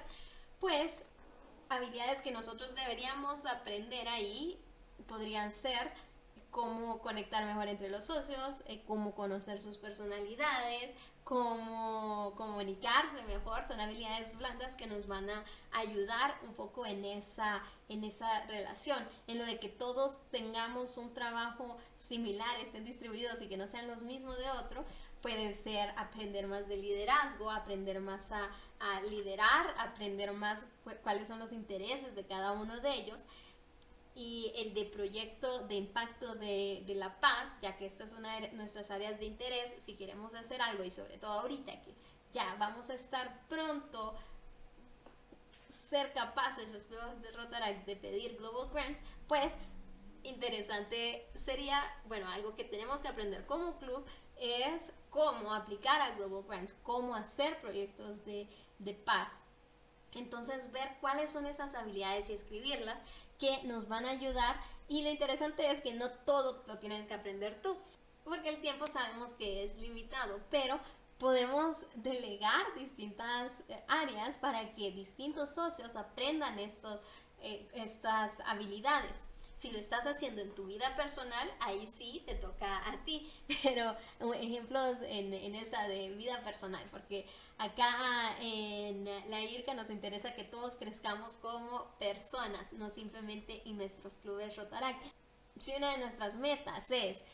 pues 0.59 1.03
habilidades 1.69 2.21
que 2.21 2.31
nosotros 2.31 2.75
deberíamos 2.75 3.45
aprender 3.45 4.07
ahí 4.09 4.59
podrían 5.07 5.51
ser 5.51 5.91
cómo 6.51 6.99
conectar 6.99 7.45
mejor 7.45 7.67
entre 7.67 7.89
los 7.89 8.05
socios, 8.05 8.63
eh, 8.67 8.83
cómo 8.87 9.13
conocer 9.13 9.61
sus 9.61 9.77
personalidades, 9.77 10.95
cómo 11.29 12.33
comunicarse 12.35 13.21
mejor, 13.27 13.63
son 13.63 13.79
habilidades 13.79 14.35
blandas 14.35 14.75
que 14.75 14.87
nos 14.87 15.05
van 15.05 15.29
a 15.29 15.45
ayudar 15.73 16.35
un 16.41 16.55
poco 16.55 16.87
en 16.87 17.05
esa, 17.05 17.61
en 17.87 18.03
esa 18.03 18.47
relación, 18.47 18.97
en 19.27 19.37
lo 19.37 19.45
de 19.45 19.59
que 19.59 19.69
todos 19.69 20.23
tengamos 20.31 20.97
un 20.97 21.13
trabajo 21.13 21.77
similar, 21.95 22.59
estén 22.61 22.83
distribuidos 22.83 23.43
y 23.43 23.47
que 23.47 23.57
no 23.57 23.67
sean 23.67 23.87
los 23.87 24.01
mismos 24.01 24.39
de 24.39 24.49
otro, 24.49 24.83
puede 25.21 25.53
ser 25.53 25.93
aprender 25.97 26.47
más 26.47 26.67
de 26.67 26.77
liderazgo, 26.77 27.51
aprender 27.51 27.99
más 27.99 28.31
a, 28.31 28.49
a 28.79 29.01
liderar, 29.01 29.75
aprender 29.77 30.31
más 30.31 30.65
cuáles 31.03 31.27
son 31.27 31.37
los 31.37 31.51
intereses 31.51 32.15
de 32.15 32.25
cada 32.25 32.53
uno 32.53 32.79
de 32.79 32.91
ellos 32.91 33.25
y 34.19 34.51
el 34.53 34.73
de 34.73 34.83
proyecto 34.83 35.65
de 35.69 35.75
impacto 35.75 36.35
de, 36.35 36.83
de, 36.85 36.93
la 36.93 37.21
paz, 37.21 37.57
ya 37.61 37.77
que 37.77 37.85
esta 37.85 38.03
es 38.03 38.11
una 38.11 38.37
de 38.37 38.51
nuestras 38.51 38.91
áreas 38.91 39.17
de 39.17 39.25
interés, 39.25 39.73
si 39.77 39.95
queremos 39.95 40.35
hacer 40.35 40.61
algo 40.61 40.83
y 40.83 40.91
sobre 40.91 41.17
todo 41.17 41.31
ahorita 41.31 41.81
que 41.81 41.95
ya 42.29 42.53
vamos 42.59 42.89
a 42.89 42.95
estar 42.95 43.47
pronto 43.47 44.13
ser 45.69 46.11
capaces 46.11 46.69
los 46.71 46.83
clubes 46.83 47.21
de 47.21 47.31
Rotaract 47.31 47.85
de 47.85 47.95
pedir 47.95 48.35
Global 48.35 48.69
Grants, 48.73 49.01
pues 49.29 49.55
interesante 50.23 51.25
sería, 51.33 51.81
bueno, 52.03 52.27
algo 52.27 52.57
que 52.57 52.65
tenemos 52.65 52.99
que 53.01 53.07
aprender 53.07 53.45
como 53.45 53.79
club 53.79 54.05
es 54.35 54.91
cómo 55.09 55.53
aplicar 55.53 56.01
a 56.01 56.15
Global 56.15 56.43
Grants, 56.45 56.75
cómo 56.83 57.15
hacer 57.15 57.57
proyectos 57.61 58.25
de, 58.25 58.49
de 58.79 58.93
paz. 58.95 59.39
Entonces, 60.11 60.73
ver 60.73 60.97
cuáles 60.99 61.31
son 61.31 61.45
esas 61.45 61.73
habilidades 61.73 62.29
y 62.29 62.33
escribirlas 62.33 63.01
que 63.39 63.63
nos 63.63 63.87
van 63.87 64.05
a 64.05 64.11
ayudar. 64.11 64.59
Y 64.87 65.03
lo 65.03 65.09
interesante 65.09 65.71
es 65.71 65.81
que 65.81 65.93
no 65.93 66.09
todo 66.09 66.63
lo 66.67 66.77
tienes 66.79 67.07
que 67.07 67.13
aprender 67.13 67.61
tú, 67.61 67.77
porque 68.23 68.49
el 68.49 68.61
tiempo 68.61 68.87
sabemos 68.87 69.33
que 69.33 69.63
es 69.63 69.77
limitado, 69.77 70.39
pero 70.49 70.79
podemos 71.17 71.85
delegar 71.95 72.73
distintas 72.77 73.63
eh, 73.67 73.83
áreas 73.87 74.37
para 74.37 74.73
que 74.75 74.91
distintos 74.91 75.53
socios 75.53 75.95
aprendan 75.95 76.57
estos, 76.59 77.01
eh, 77.41 77.67
estas 77.73 78.39
habilidades. 78.41 79.23
Si 79.59 79.71
lo 79.71 79.77
estás 79.77 80.07
haciendo 80.07 80.39
en 80.39 80.55
tu 80.55 80.67
vida 80.67 80.95
personal, 80.95 81.53
ahí 81.59 81.85
sí 81.85 82.23
te 82.25 82.33
toca 82.35 82.77
a 82.89 83.03
ti. 83.03 83.29
Pero 83.63 83.93
ejemplos 84.35 84.95
en, 85.01 85.33
en 85.33 85.53
esta 85.53 85.85
de 85.89 86.11
vida 86.11 86.41
personal, 86.43 86.81
porque 86.89 87.27
acá 87.57 88.37
en 88.39 89.03
la 89.03 89.41
IRCA 89.41 89.73
nos 89.73 89.89
interesa 89.89 90.33
que 90.33 90.45
todos 90.45 90.77
crezcamos 90.77 91.35
como 91.35 91.89
personas, 91.99 92.71
no 92.71 92.89
simplemente 92.89 93.61
en 93.65 93.77
nuestros 93.77 94.15
clubes 94.15 94.55
Rotaract. 94.55 95.03
Si 95.57 95.73
una 95.75 95.91
de 95.91 95.97
nuestras 95.97 96.35
metas 96.35 96.89
es 96.91 97.25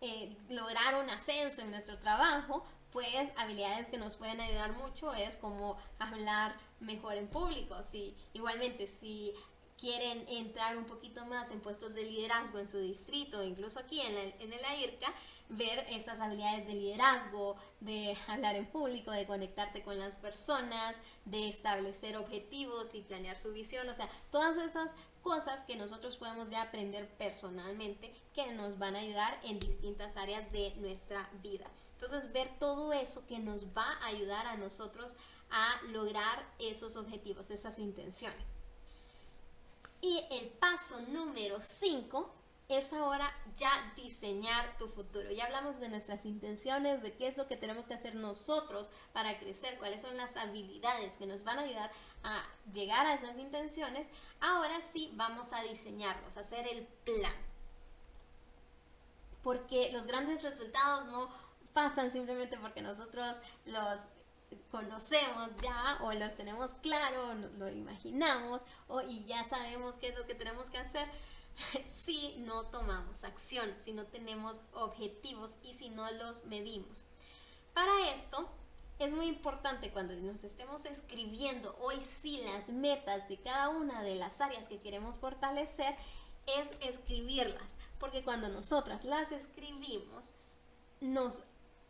eh, 0.00 0.36
lograr 0.48 0.94
un 1.02 1.10
ascenso 1.10 1.62
en 1.62 1.72
nuestro 1.72 1.98
trabajo, 1.98 2.64
pues 2.92 3.32
habilidades 3.36 3.88
que 3.88 3.98
nos 3.98 4.14
pueden 4.14 4.40
ayudar 4.40 4.74
mucho 4.74 5.12
es 5.12 5.34
como 5.34 5.76
hablar 5.98 6.54
mejor 6.78 7.16
en 7.16 7.26
público. 7.26 7.82
Si, 7.82 8.16
igualmente, 8.32 8.86
si 8.86 9.34
quieren 9.82 10.24
entrar 10.28 10.76
un 10.76 10.84
poquito 10.84 11.26
más 11.26 11.50
en 11.50 11.58
puestos 11.58 11.94
de 11.94 12.04
liderazgo 12.04 12.60
en 12.60 12.68
su 12.68 12.78
distrito, 12.78 13.42
incluso 13.42 13.80
aquí 13.80 14.00
en 14.00 14.16
el, 14.16 14.34
en 14.38 14.52
el 14.52 14.64
AIRCA, 14.64 15.12
ver 15.48 15.84
esas 15.88 16.20
habilidades 16.20 16.68
de 16.68 16.74
liderazgo, 16.74 17.56
de 17.80 18.16
hablar 18.28 18.54
en 18.54 18.66
público, 18.66 19.10
de 19.10 19.26
conectarte 19.26 19.82
con 19.82 19.98
las 19.98 20.14
personas, 20.14 20.98
de 21.24 21.48
establecer 21.48 22.16
objetivos 22.16 22.94
y 22.94 23.00
planear 23.00 23.36
su 23.36 23.52
visión, 23.52 23.88
o 23.88 23.94
sea, 23.94 24.08
todas 24.30 24.56
esas 24.56 24.94
cosas 25.20 25.64
que 25.64 25.74
nosotros 25.74 26.16
podemos 26.16 26.48
ya 26.48 26.62
aprender 26.62 27.08
personalmente 27.18 28.14
que 28.34 28.52
nos 28.52 28.78
van 28.78 28.94
a 28.94 29.00
ayudar 29.00 29.36
en 29.42 29.58
distintas 29.58 30.16
áreas 30.16 30.52
de 30.52 30.76
nuestra 30.76 31.28
vida. 31.42 31.66
Entonces, 31.94 32.32
ver 32.32 32.56
todo 32.60 32.92
eso 32.92 33.26
que 33.26 33.40
nos 33.40 33.66
va 33.76 33.94
a 33.94 34.06
ayudar 34.06 34.46
a 34.46 34.56
nosotros 34.56 35.16
a 35.50 35.82
lograr 35.88 36.48
esos 36.60 36.94
objetivos, 36.94 37.50
esas 37.50 37.80
intenciones. 37.80 38.61
Y 40.02 40.26
el 40.32 40.48
paso 40.48 41.00
número 41.02 41.62
5 41.62 42.34
es 42.68 42.92
ahora 42.92 43.32
ya 43.56 43.92
diseñar 43.96 44.76
tu 44.76 44.88
futuro. 44.88 45.30
Ya 45.30 45.44
hablamos 45.44 45.78
de 45.78 45.88
nuestras 45.88 46.24
intenciones, 46.24 47.02
de 47.02 47.14
qué 47.14 47.28
es 47.28 47.38
lo 47.38 47.46
que 47.46 47.56
tenemos 47.56 47.86
que 47.86 47.94
hacer 47.94 48.16
nosotros 48.16 48.90
para 49.12 49.38
crecer, 49.38 49.78
cuáles 49.78 50.02
son 50.02 50.16
las 50.16 50.36
habilidades 50.36 51.16
que 51.16 51.26
nos 51.26 51.44
van 51.44 51.60
a 51.60 51.62
ayudar 51.62 51.92
a 52.24 52.44
llegar 52.72 53.06
a 53.06 53.14
esas 53.14 53.38
intenciones. 53.38 54.08
Ahora 54.40 54.82
sí 54.82 55.12
vamos 55.14 55.52
a 55.52 55.62
diseñarlos, 55.62 56.36
a 56.36 56.40
hacer 56.40 56.66
el 56.66 56.84
plan. 57.04 57.34
Porque 59.44 59.92
los 59.92 60.08
grandes 60.08 60.42
resultados 60.42 61.06
no 61.06 61.30
pasan 61.72 62.10
simplemente 62.10 62.58
porque 62.58 62.82
nosotros 62.82 63.40
los 63.66 64.00
conocemos 64.70 65.50
ya 65.62 65.98
o 66.02 66.12
los 66.12 66.34
tenemos 66.34 66.74
claro, 66.74 67.34
lo 67.58 67.68
imaginamos 67.70 68.62
o, 68.88 69.00
y 69.02 69.24
ya 69.24 69.44
sabemos 69.44 69.96
qué 69.96 70.08
es 70.08 70.16
lo 70.16 70.26
que 70.26 70.34
tenemos 70.34 70.70
que 70.70 70.78
hacer 70.78 71.06
si 71.86 72.36
no 72.38 72.66
tomamos 72.66 73.24
acción, 73.24 73.72
si 73.78 73.92
no 73.92 74.04
tenemos 74.06 74.60
objetivos 74.72 75.56
y 75.62 75.74
si 75.74 75.88
no 75.88 76.10
los 76.12 76.44
medimos. 76.44 77.04
Para 77.74 78.10
esto 78.12 78.48
es 78.98 79.12
muy 79.12 79.26
importante 79.26 79.90
cuando 79.90 80.14
nos 80.14 80.44
estemos 80.44 80.84
escribiendo 80.84 81.76
hoy 81.80 82.00
sí 82.00 82.42
las 82.44 82.68
metas 82.68 83.28
de 83.28 83.38
cada 83.38 83.68
una 83.68 84.02
de 84.02 84.14
las 84.14 84.40
áreas 84.40 84.68
que 84.68 84.80
queremos 84.80 85.18
fortalecer, 85.18 85.96
es 86.46 86.72
escribirlas, 86.80 87.76
porque 87.98 88.24
cuando 88.24 88.48
nosotras 88.48 89.04
las 89.04 89.32
escribimos, 89.32 90.34
nos 91.00 91.42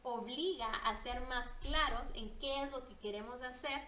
obliga 0.02 0.66
a 0.84 0.96
ser 0.96 1.20
más 1.22 1.52
claros 1.60 2.10
en 2.14 2.36
qué 2.38 2.62
es 2.62 2.70
lo 2.70 2.86
que 2.86 2.98
queremos 2.98 3.42
hacer, 3.42 3.80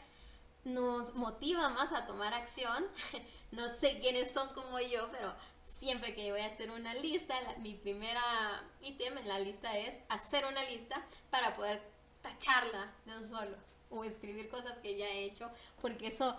nos 0.65 1.15
motiva 1.15 1.69
más 1.71 1.93
a 1.93 2.07
tomar 2.07 2.35
acción. 2.35 2.87
No 3.51 3.69
sé 3.69 4.01
quiénes 4.01 4.33
son 4.33 4.53
como 4.53 4.81
yo, 4.81 5.09
pero 5.13 5.33
siempre 5.65 6.17
que 6.17 6.33
voy 6.33 6.41
a 6.41 6.47
hacer 6.47 6.73
una 6.73 6.93
lista, 6.93 7.37
mi 7.59 7.75
primera 7.75 8.21
ítem 8.81 9.17
en 9.17 9.29
la 9.29 9.39
lista 9.39 9.79
es 9.79 10.01
hacer 10.09 10.45
una 10.45 10.65
lista 10.65 11.07
para 11.31 11.55
poder 11.55 11.81
tacharla 12.21 12.93
de 13.05 13.17
un 13.17 13.25
solo 13.25 13.57
o 13.91 14.03
escribir 14.03 14.49
cosas 14.49 14.79
que 14.79 14.97
ya 14.97 15.07
he 15.07 15.25
hecho, 15.25 15.51
porque 15.81 16.09
eso 16.09 16.37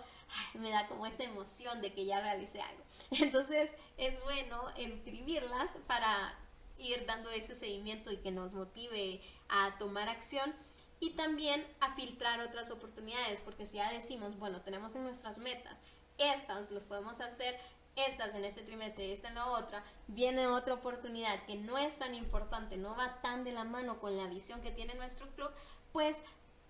me 0.54 0.68
da 0.68 0.86
como 0.88 1.06
esa 1.06 1.24
emoción 1.24 1.80
de 1.80 1.94
que 1.94 2.04
ya 2.04 2.20
realicé 2.20 2.60
algo. 2.60 2.84
Entonces 3.12 3.70
es 3.96 4.22
bueno 4.24 4.62
escribirlas 4.76 5.76
para 5.86 6.38
ir 6.78 7.06
dando 7.06 7.30
ese 7.30 7.54
seguimiento 7.54 8.12
y 8.12 8.18
que 8.18 8.30
nos 8.30 8.52
motive 8.52 9.20
a 9.48 9.76
tomar 9.78 10.08
acción 10.08 10.54
y 11.00 11.10
también 11.10 11.66
a 11.80 11.94
filtrar 11.94 12.40
otras 12.40 12.70
oportunidades, 12.70 13.40
porque 13.40 13.66
si 13.66 13.76
ya 13.76 13.92
decimos, 13.92 14.38
bueno, 14.38 14.62
tenemos 14.62 14.94
en 14.94 15.04
nuestras 15.04 15.38
metas, 15.38 15.80
estas 16.18 16.70
lo 16.70 16.82
podemos 16.82 17.20
hacer, 17.20 17.58
estas 17.96 18.34
en 18.34 18.44
este 18.44 18.62
trimestre 18.62 19.06
y 19.06 19.12
esta 19.12 19.28
en 19.28 19.36
la 19.36 19.46
otra, 19.46 19.82
viene 20.06 20.46
otra 20.46 20.74
oportunidad 20.74 21.44
que 21.46 21.56
no 21.56 21.78
es 21.78 21.98
tan 21.98 22.14
importante, 22.14 22.76
no 22.76 22.96
va 22.96 23.20
tan 23.22 23.44
de 23.44 23.52
la 23.52 23.64
mano 23.64 24.00
con 24.00 24.16
la 24.16 24.26
visión 24.26 24.60
que 24.60 24.70
tiene 24.70 24.94
nuestro 24.94 25.28
club, 25.34 25.50
pues 25.92 26.22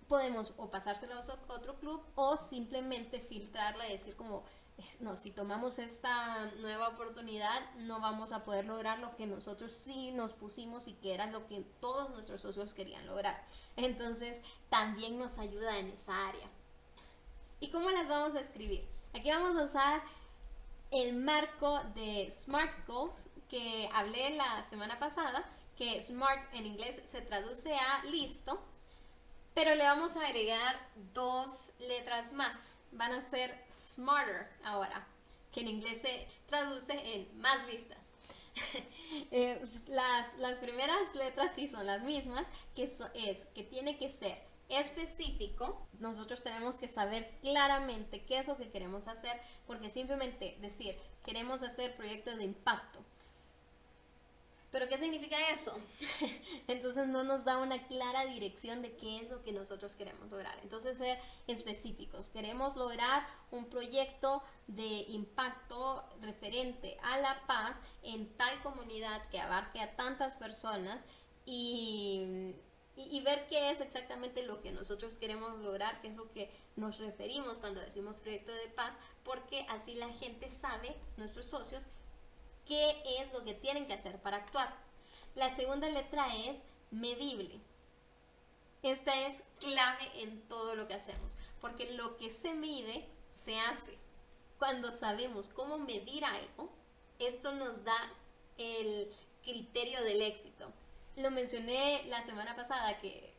podemos 0.07 0.53
o 0.57 0.69
pasárselo 0.69 1.15
a 1.15 1.19
otro 1.19 1.75
club 1.79 2.01
o 2.15 2.37
simplemente 2.37 3.19
filtrarla 3.19 3.87
y 3.87 3.91
decir 3.91 4.15
como, 4.15 4.45
no, 4.99 5.15
si 5.15 5.31
tomamos 5.31 5.79
esta 5.79 6.45
nueva 6.59 6.89
oportunidad 6.89 7.61
no 7.77 7.99
vamos 7.99 8.31
a 8.31 8.43
poder 8.43 8.65
lograr 8.65 8.99
lo 8.99 9.15
que 9.15 9.25
nosotros 9.25 9.71
sí 9.71 10.11
nos 10.11 10.33
pusimos 10.33 10.87
y 10.87 10.93
que 10.93 11.13
era 11.13 11.25
lo 11.25 11.47
que 11.47 11.61
todos 11.81 12.11
nuestros 12.11 12.41
socios 12.41 12.73
querían 12.73 13.05
lograr. 13.07 13.43
Entonces 13.75 14.41
también 14.69 15.17
nos 15.17 15.39
ayuda 15.39 15.77
en 15.79 15.89
esa 15.89 16.27
área. 16.27 16.47
¿Y 17.59 17.71
cómo 17.71 17.89
las 17.89 18.07
vamos 18.07 18.35
a 18.35 18.39
escribir? 18.39 18.87
Aquí 19.15 19.31
vamos 19.31 19.57
a 19.57 19.63
usar 19.63 20.03
el 20.91 21.15
marco 21.15 21.79
de 21.95 22.29
SMART 22.29 22.87
Goals 22.87 23.25
que 23.49 23.89
hablé 23.93 24.35
la 24.35 24.63
semana 24.63 24.99
pasada, 24.99 25.43
que 25.75 26.01
SMART 26.01 26.53
en 26.53 26.67
inglés 26.67 27.01
se 27.05 27.21
traduce 27.21 27.73
a 27.73 28.03
listo, 28.05 28.61
pero 29.55 29.73
le 29.73 29.83
vamos 29.83 30.15
a 30.17 30.25
agregar 30.25 30.79
dos 31.13 31.71
letras 31.79 32.31
más. 32.33 32.76
Van 32.97 33.13
a 33.13 33.21
ser 33.21 33.65
smarter 33.69 34.49
ahora, 34.63 35.07
que 35.51 35.61
en 35.61 35.67
inglés 35.67 36.01
se 36.01 36.27
traduce 36.47 36.93
en 37.15 37.39
más 37.39 37.65
listas. 37.67 38.13
Eh, 39.31 39.61
las, 39.87 40.37
las, 40.37 40.57
primeras 40.57 41.15
letras 41.15 41.53
sí 41.55 41.67
son 41.67 41.85
las 41.85 42.03
mismas, 42.03 42.47
que 42.75 42.83
es 42.83 43.45
que 43.55 43.63
tiene 43.63 43.97
que 43.97 44.09
ser 44.09 44.37
específico, 44.69 45.87
nosotros 45.99 46.43
tenemos 46.43 46.77
que 46.77 46.87
saber 46.87 47.31
claramente 47.41 48.25
qué 48.25 48.39
es 48.39 48.47
lo 48.47 48.57
que 48.57 48.69
queremos 48.69 49.07
hacer, 49.07 49.39
porque 49.65 49.89
simplemente 49.89 50.57
decir, 50.59 50.97
queremos 51.23 51.63
hacer 51.63 51.95
proyectos 51.95 52.37
de 52.37 52.43
impacto, 52.43 52.99
pero 54.71 54.87
¿qué 54.87 54.97
significa 54.97 55.37
eso? 55.49 55.77
Entonces 56.67 57.07
no 57.07 57.23
nos 57.23 57.45
da 57.45 57.59
una 57.59 57.87
clara 57.87 58.25
dirección 58.25 58.81
de 58.81 58.95
qué 58.97 59.17
es 59.17 59.29
lo 59.29 59.41
que 59.43 59.51
nosotros 59.51 59.95
queremos 59.95 60.29
lograr. 60.29 60.59
Entonces 60.61 60.97
ser 60.97 61.17
específicos. 61.47 62.29
Queremos 62.29 62.75
lograr 62.75 63.25
un 63.51 63.69
proyecto 63.69 64.43
de 64.67 65.05
impacto 65.09 66.03
referente 66.21 66.97
a 67.03 67.19
la 67.19 67.45
paz 67.47 67.81
en 68.03 68.27
tal 68.35 68.61
comunidad 68.61 69.25
que 69.29 69.39
abarque 69.39 69.79
a 69.79 69.95
tantas 69.95 70.35
personas 70.35 71.07
y, 71.45 72.55
y, 72.97 73.21
ver 73.21 73.47
qué 73.47 73.69
es 73.69 73.79
exactamente 73.79 74.43
lo 74.43 74.59
que 74.59 74.71
nosotros 74.71 75.17
queremos 75.17 75.57
lograr, 75.59 76.01
qué 76.01 76.09
es 76.09 76.15
lo 76.15 76.29
que 76.33 76.51
nos 76.75 76.97
referimos 76.97 77.59
cuando 77.59 77.79
decimos 77.79 78.17
proyecto 78.17 78.51
de 78.51 78.67
paz, 78.67 78.97
porque 79.23 79.65
así 79.69 79.95
la 79.95 80.09
gente 80.09 80.49
sabe, 80.49 80.93
nuestros 81.15 81.45
socios, 81.45 81.87
qué 82.67 83.01
es 83.19 83.31
lo 83.33 83.43
que 83.43 83.53
tienen 83.53 83.87
que 83.87 83.93
hacer 83.93 84.19
para 84.21 84.37
actuar. 84.37 84.75
La 85.35 85.49
segunda 85.49 85.89
letra 85.89 86.27
es 86.35 86.63
medible. 86.91 87.59
Esta 88.83 89.27
es 89.27 89.41
clave 89.59 90.11
en 90.15 90.41
todo 90.47 90.75
lo 90.75 90.87
que 90.87 90.93
hacemos, 90.93 91.37
porque 91.61 91.91
lo 91.93 92.17
que 92.17 92.31
se 92.31 92.53
mide 92.53 93.07
se 93.33 93.59
hace. 93.59 93.97
Cuando 94.59 94.91
sabemos 94.91 95.49
cómo 95.49 95.77
medir 95.77 96.25
algo, 96.25 96.69
esto 97.19 97.53
nos 97.53 97.83
da 97.83 97.97
el 98.57 99.11
criterio 99.43 100.03
del 100.03 100.21
éxito. 100.21 100.71
Lo 101.15 101.31
mencioné 101.31 102.03
la 102.07 102.21
semana 102.21 102.55
pasada 102.55 102.99
que 102.99 103.33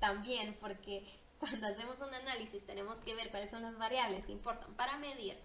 también, 0.00 0.56
porque 0.60 1.04
cuando 1.38 1.66
hacemos 1.66 2.00
un 2.00 2.12
análisis 2.14 2.64
tenemos 2.64 3.00
que 3.00 3.14
ver 3.14 3.30
cuáles 3.30 3.50
son 3.50 3.62
las 3.62 3.76
variables 3.76 4.26
que 4.26 4.32
importan 4.32 4.74
para 4.74 4.96
medir. 4.98 5.36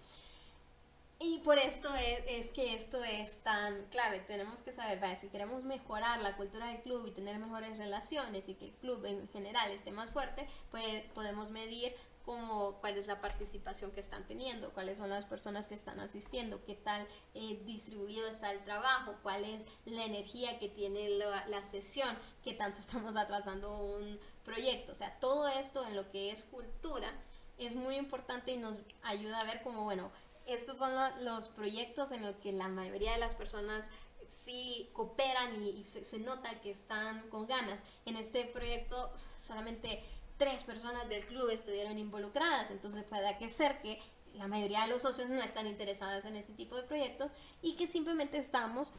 Y 1.20 1.38
por 1.40 1.58
esto 1.58 1.88
es, 1.96 2.48
que 2.50 2.74
esto 2.74 3.02
es 3.02 3.40
tan 3.40 3.86
clave. 3.86 4.20
Tenemos 4.20 4.62
que 4.62 4.70
saber, 4.70 5.00
si 5.16 5.28
queremos 5.28 5.64
mejorar 5.64 6.22
la 6.22 6.36
cultura 6.36 6.66
del 6.68 6.80
club 6.80 7.06
y 7.06 7.10
tener 7.10 7.38
mejores 7.38 7.76
relaciones 7.76 8.48
y 8.48 8.54
que 8.54 8.66
el 8.66 8.72
club 8.74 9.04
en 9.04 9.28
general 9.28 9.68
esté 9.72 9.90
más 9.90 10.12
fuerte, 10.12 10.46
pues 10.70 11.02
podemos 11.14 11.50
medir 11.50 11.92
como 12.24 12.74
cuál 12.80 12.96
es 12.98 13.08
la 13.08 13.20
participación 13.20 13.90
que 13.90 14.00
están 14.00 14.26
teniendo, 14.26 14.70
cuáles 14.74 14.98
son 14.98 15.08
las 15.08 15.24
personas 15.24 15.66
que 15.66 15.74
están 15.74 15.98
asistiendo, 15.98 16.62
qué 16.64 16.74
tal 16.74 17.06
eh, 17.34 17.60
distribuido 17.64 18.28
está 18.28 18.52
el 18.52 18.62
trabajo, 18.62 19.16
cuál 19.22 19.44
es 19.44 19.64
la 19.86 20.04
energía 20.04 20.58
que 20.58 20.68
tiene 20.68 21.08
la, 21.08 21.48
la 21.48 21.64
sesión, 21.64 22.16
qué 22.44 22.54
tanto 22.54 22.78
estamos 22.80 23.16
atrasando 23.16 23.76
un 23.76 24.20
proyecto. 24.44 24.92
O 24.92 24.94
sea, 24.94 25.18
todo 25.18 25.48
esto 25.48 25.84
en 25.84 25.96
lo 25.96 26.08
que 26.12 26.30
es 26.30 26.44
cultura 26.44 27.12
es 27.58 27.74
muy 27.74 27.96
importante 27.96 28.52
y 28.52 28.56
nos 28.56 28.76
ayuda 29.02 29.40
a 29.40 29.44
ver 29.44 29.62
como, 29.62 29.82
bueno, 29.84 30.12
estos 30.48 30.78
son 30.78 30.92
los 31.24 31.48
proyectos 31.48 32.12
en 32.12 32.22
los 32.22 32.36
que 32.36 32.52
la 32.52 32.68
mayoría 32.68 33.12
de 33.12 33.18
las 33.18 33.34
personas 33.34 33.88
sí 34.26 34.90
cooperan 34.92 35.62
y, 35.62 35.84
se, 35.84 36.18
nota 36.18 36.60
que 36.60 36.70
están 36.70 37.28
con 37.30 37.46
ganas. 37.46 37.82
En 38.04 38.16
este 38.16 38.44
proyecto 38.44 39.10
solamente 39.36 40.02
tres 40.36 40.64
personas 40.64 41.08
del 41.08 41.26
club 41.26 41.48
estuvieron 41.50 41.98
involucradas, 41.98 42.70
entonces 42.70 43.04
puede 43.04 43.36
que 43.38 43.48
ser 43.48 43.80
que 43.80 44.00
la 44.34 44.46
mayoría 44.46 44.82
de 44.82 44.88
los 44.88 45.02
socios 45.02 45.28
no 45.28 45.42
están 45.42 45.66
interesadas 45.66 46.24
en 46.24 46.36
ese 46.36 46.52
tipo 46.52 46.76
de 46.76 46.84
proyectos 46.84 47.32
y 47.60 47.74
que 47.74 47.86
simplemente 47.86 48.38
estamos, 48.38 48.92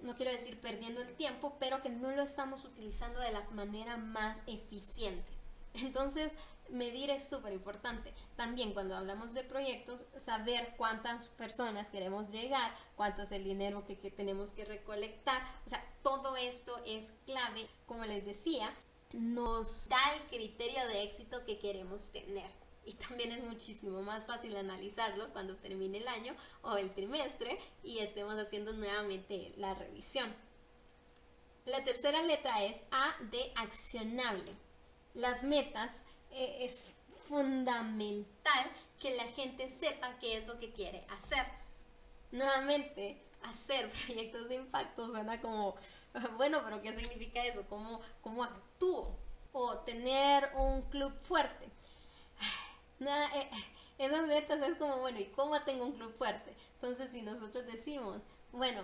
no 0.00 0.14
quiero 0.14 0.30
decir 0.30 0.60
perdiendo 0.60 1.00
el 1.00 1.14
tiempo, 1.16 1.56
pero 1.58 1.82
que 1.82 1.88
no 1.88 2.10
lo 2.12 2.22
estamos 2.22 2.64
utilizando 2.64 3.18
de 3.18 3.32
la 3.32 3.42
manera 3.50 3.96
más 3.96 4.40
eficiente. 4.46 5.32
Entonces, 5.74 6.32
medir 6.70 7.10
es 7.10 7.28
súper 7.28 7.52
importante. 7.52 8.12
También 8.36 8.72
cuando 8.72 8.96
hablamos 8.96 9.34
de 9.34 9.44
proyectos, 9.44 10.04
saber 10.16 10.74
cuántas 10.76 11.28
personas 11.28 11.90
queremos 11.90 12.30
llegar, 12.30 12.74
cuánto 12.96 13.22
es 13.22 13.32
el 13.32 13.44
dinero 13.44 13.84
que, 13.84 13.96
que, 13.96 14.10
tenemos 14.10 14.52
que 14.52 14.64
recolectar. 14.64 15.42
O 15.64 15.68
sea, 15.68 15.84
todo 16.02 16.36
esto 16.36 16.80
es 16.86 17.12
clave. 17.24 17.68
Como 17.86 18.04
les 18.04 18.24
decía, 18.24 18.74
nos 19.12 19.88
da 19.88 20.14
el 20.14 20.22
criterio 20.28 20.86
de 20.88 21.02
éxito 21.02 21.44
que 21.44 21.58
queremos 21.58 22.10
tener. 22.10 22.50
Y 22.84 22.92
también 22.94 23.32
es 23.32 23.42
muchísimo 23.42 24.00
más 24.02 24.24
fácil 24.24 24.56
analizarlo 24.56 25.32
cuando 25.32 25.56
termine 25.56 25.98
el 25.98 26.06
año 26.06 26.36
o 26.62 26.76
el 26.76 26.94
trimestre 26.94 27.58
y 27.82 27.98
estemos 27.98 28.36
haciendo 28.36 28.72
nuevamente 28.72 29.52
la 29.56 29.74
revisión. 29.74 30.32
La 31.64 31.82
tercera 31.82 32.22
letra 32.22 32.62
es 32.62 32.80
A 32.92 33.16
de 33.32 33.52
accionable. 33.56 34.52
Las 35.14 35.42
metas 35.42 36.04
eh, 36.36 36.64
es 36.66 36.94
fundamental 37.28 38.70
que 39.00 39.16
la 39.16 39.24
gente 39.24 39.68
sepa 39.68 40.18
qué 40.20 40.36
es 40.36 40.46
lo 40.46 40.58
que 40.58 40.70
quiere 40.72 41.06
hacer. 41.10 41.46
Nuevamente, 42.30 43.22
hacer 43.42 43.90
proyectos 44.06 44.48
de 44.48 44.56
impacto 44.56 45.08
suena 45.08 45.40
como, 45.40 45.74
bueno, 46.36 46.60
pero 46.64 46.82
¿qué 46.82 46.94
significa 46.94 47.44
eso? 47.44 47.64
¿Cómo, 47.68 48.00
cómo 48.20 48.44
actúo? 48.44 49.16
O 49.52 49.78
tener 49.78 50.50
un 50.56 50.82
club 50.82 51.16
fuerte. 51.18 51.70
Eh, 52.98 53.50
esas 53.98 54.26
metas 54.26 54.58
es 54.66 54.78
como, 54.78 54.96
bueno, 55.00 55.20
¿y 55.20 55.26
cómo 55.26 55.60
tengo 55.62 55.84
un 55.84 55.92
club 55.92 56.16
fuerte? 56.16 56.54
Entonces, 56.76 57.10
si 57.10 57.20
nosotros 57.20 57.66
decimos, 57.66 58.22
bueno, 58.52 58.80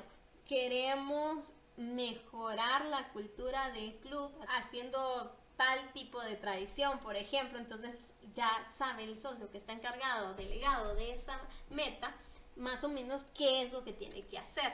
queremos 0.46 1.54
mejorar 1.78 2.84
la 2.86 3.08
cultura 3.12 3.70
del 3.70 3.94
club 4.00 4.30
haciendo 4.48 5.34
tal 5.62 5.92
tipo 5.92 6.20
de 6.20 6.34
tradición, 6.34 6.98
por 6.98 7.14
ejemplo, 7.14 7.56
entonces 7.56 8.12
ya 8.32 8.50
sabe 8.66 9.04
el 9.04 9.20
socio 9.20 9.48
que 9.48 9.58
está 9.58 9.72
encargado, 9.72 10.34
delegado 10.34 10.96
de 10.96 11.14
esa 11.14 11.38
meta, 11.70 12.12
más 12.56 12.82
o 12.82 12.88
menos 12.88 13.24
qué 13.32 13.62
es 13.62 13.72
lo 13.72 13.84
que 13.84 13.92
tiene 13.92 14.26
que 14.26 14.38
hacer. 14.38 14.72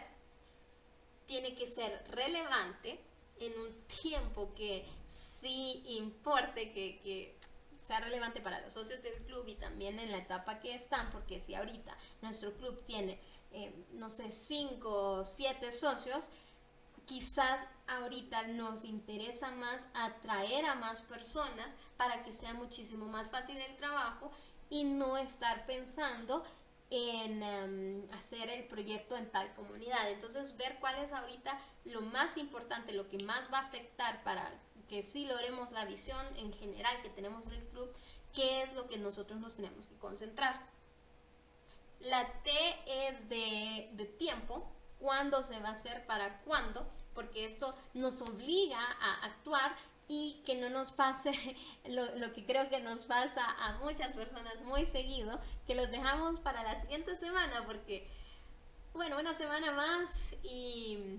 Tiene 1.27 1.55
que 1.55 1.67
ser 1.67 2.03
relevante 2.11 2.99
en 3.39 3.53
un 3.61 3.83
tiempo 4.03 4.55
que 4.55 4.89
sí 5.07 5.85
importe, 5.99 6.73
que, 6.73 7.01
que 7.03 7.37
sea 7.83 8.01
relevante 8.01 8.41
para 8.41 8.61
los 8.61 8.73
socios 8.73 9.03
del 9.03 9.23
club 9.27 9.47
y 9.47 9.57
también 9.57 9.99
en 9.99 10.11
la 10.11 10.19
etapa 10.19 10.59
que 10.59 10.75
están, 10.75 11.11
porque 11.11 11.39
si 11.39 11.55
ahorita 11.55 11.95
nuestro 12.23 12.55
club 12.55 12.83
tiene, 12.85 13.21
eh, 13.53 13.75
no 13.93 14.09
sé, 14.09 14.31
5 14.31 14.89
o 14.89 15.25
7 15.27 15.71
socios, 15.71 16.31
quizás 17.09 17.67
ahorita 17.87 18.43
nos 18.49 18.85
interesa 18.85 19.51
más 19.51 19.87
atraer 19.95 20.67
a 20.67 20.75
más 20.75 21.01
personas 21.01 21.75
para 21.97 22.23
que 22.23 22.35
sea 22.35 22.53
muchísimo 22.53 23.07
más 23.07 23.31
fácil 23.31 23.57
el 23.57 23.77
trabajo 23.77 24.31
y 24.69 24.85
no 24.85 25.17
estar 25.17 25.65
pensando 25.65 26.45
en 26.91 27.43
em, 27.43 28.11
hacer 28.13 28.51
el 28.51 28.65
proyecto 28.67 29.17
en 29.17 29.31
tal 29.31 29.53
comunidad. 29.55 30.11
Entonces, 30.11 30.57
ver 30.59 30.77
cuál 30.81 31.03
es 31.03 31.13
ahorita 31.13 31.59
lo 31.87 32.03
más 32.03 32.37
importante, 32.37 32.93
lo 32.93 33.09
que 33.09 33.19
más 33.25 33.51
va 33.53 33.61
a 33.61 33.67
afectar 33.67 34.23
para 34.23 34.51
que 34.87 35.03
sí 35.03 35.27
logremos 35.27 35.73
la 35.73 35.87
visión 35.87 36.25
en 36.37 36.53
general 36.53 37.01
que 37.03 37.11
tenemos 37.11 37.49
del 37.49 37.67
club, 37.69 37.91
qué 38.35 38.63
es 38.63 38.75
lo 38.75 38.87
que 38.87 38.99
nosotros 38.99 39.41
nos 39.41 39.55
tenemos 39.55 39.87
que 39.87 39.97
concentrar. 39.97 40.61
La 42.01 42.31
T 42.43 42.51
es 42.87 43.29
de, 43.31 43.89
de 43.93 44.05
tiempo, 44.05 44.71
cuándo 44.99 45.43
se 45.43 45.59
va 45.61 45.69
a 45.69 45.73
hacer, 45.73 46.07
para 46.07 46.41
cuándo, 46.43 46.87
porque 47.19 47.45
esto 47.45 47.75
nos 47.95 48.23
obliga 48.23 48.79
a 48.79 49.25
actuar 49.25 49.75
y 50.07 50.41
que 50.47 50.55
no 50.55 50.71
nos 50.71 50.93
pase 50.93 51.33
lo, 51.89 52.15
lo, 52.15 52.33
que 52.33 52.47
creo 52.47 52.69
que 52.69 52.79
nos 52.79 53.07
pasa 53.07 53.45
a 53.59 53.73
muchas 53.79 54.15
personas 54.15 54.61
muy 54.63 54.87
seguido, 54.87 55.37
que 55.67 55.75
los 55.75 55.91
dejamos 55.91 56.39
para 56.39 56.63
la 56.63 56.81
siguiente 56.81 57.17
semana, 57.17 57.67
porque, 57.67 58.09
bueno, 58.93 59.19
una 59.19 59.35
semana 59.35 59.73
más 59.73 60.33
y 60.45 61.19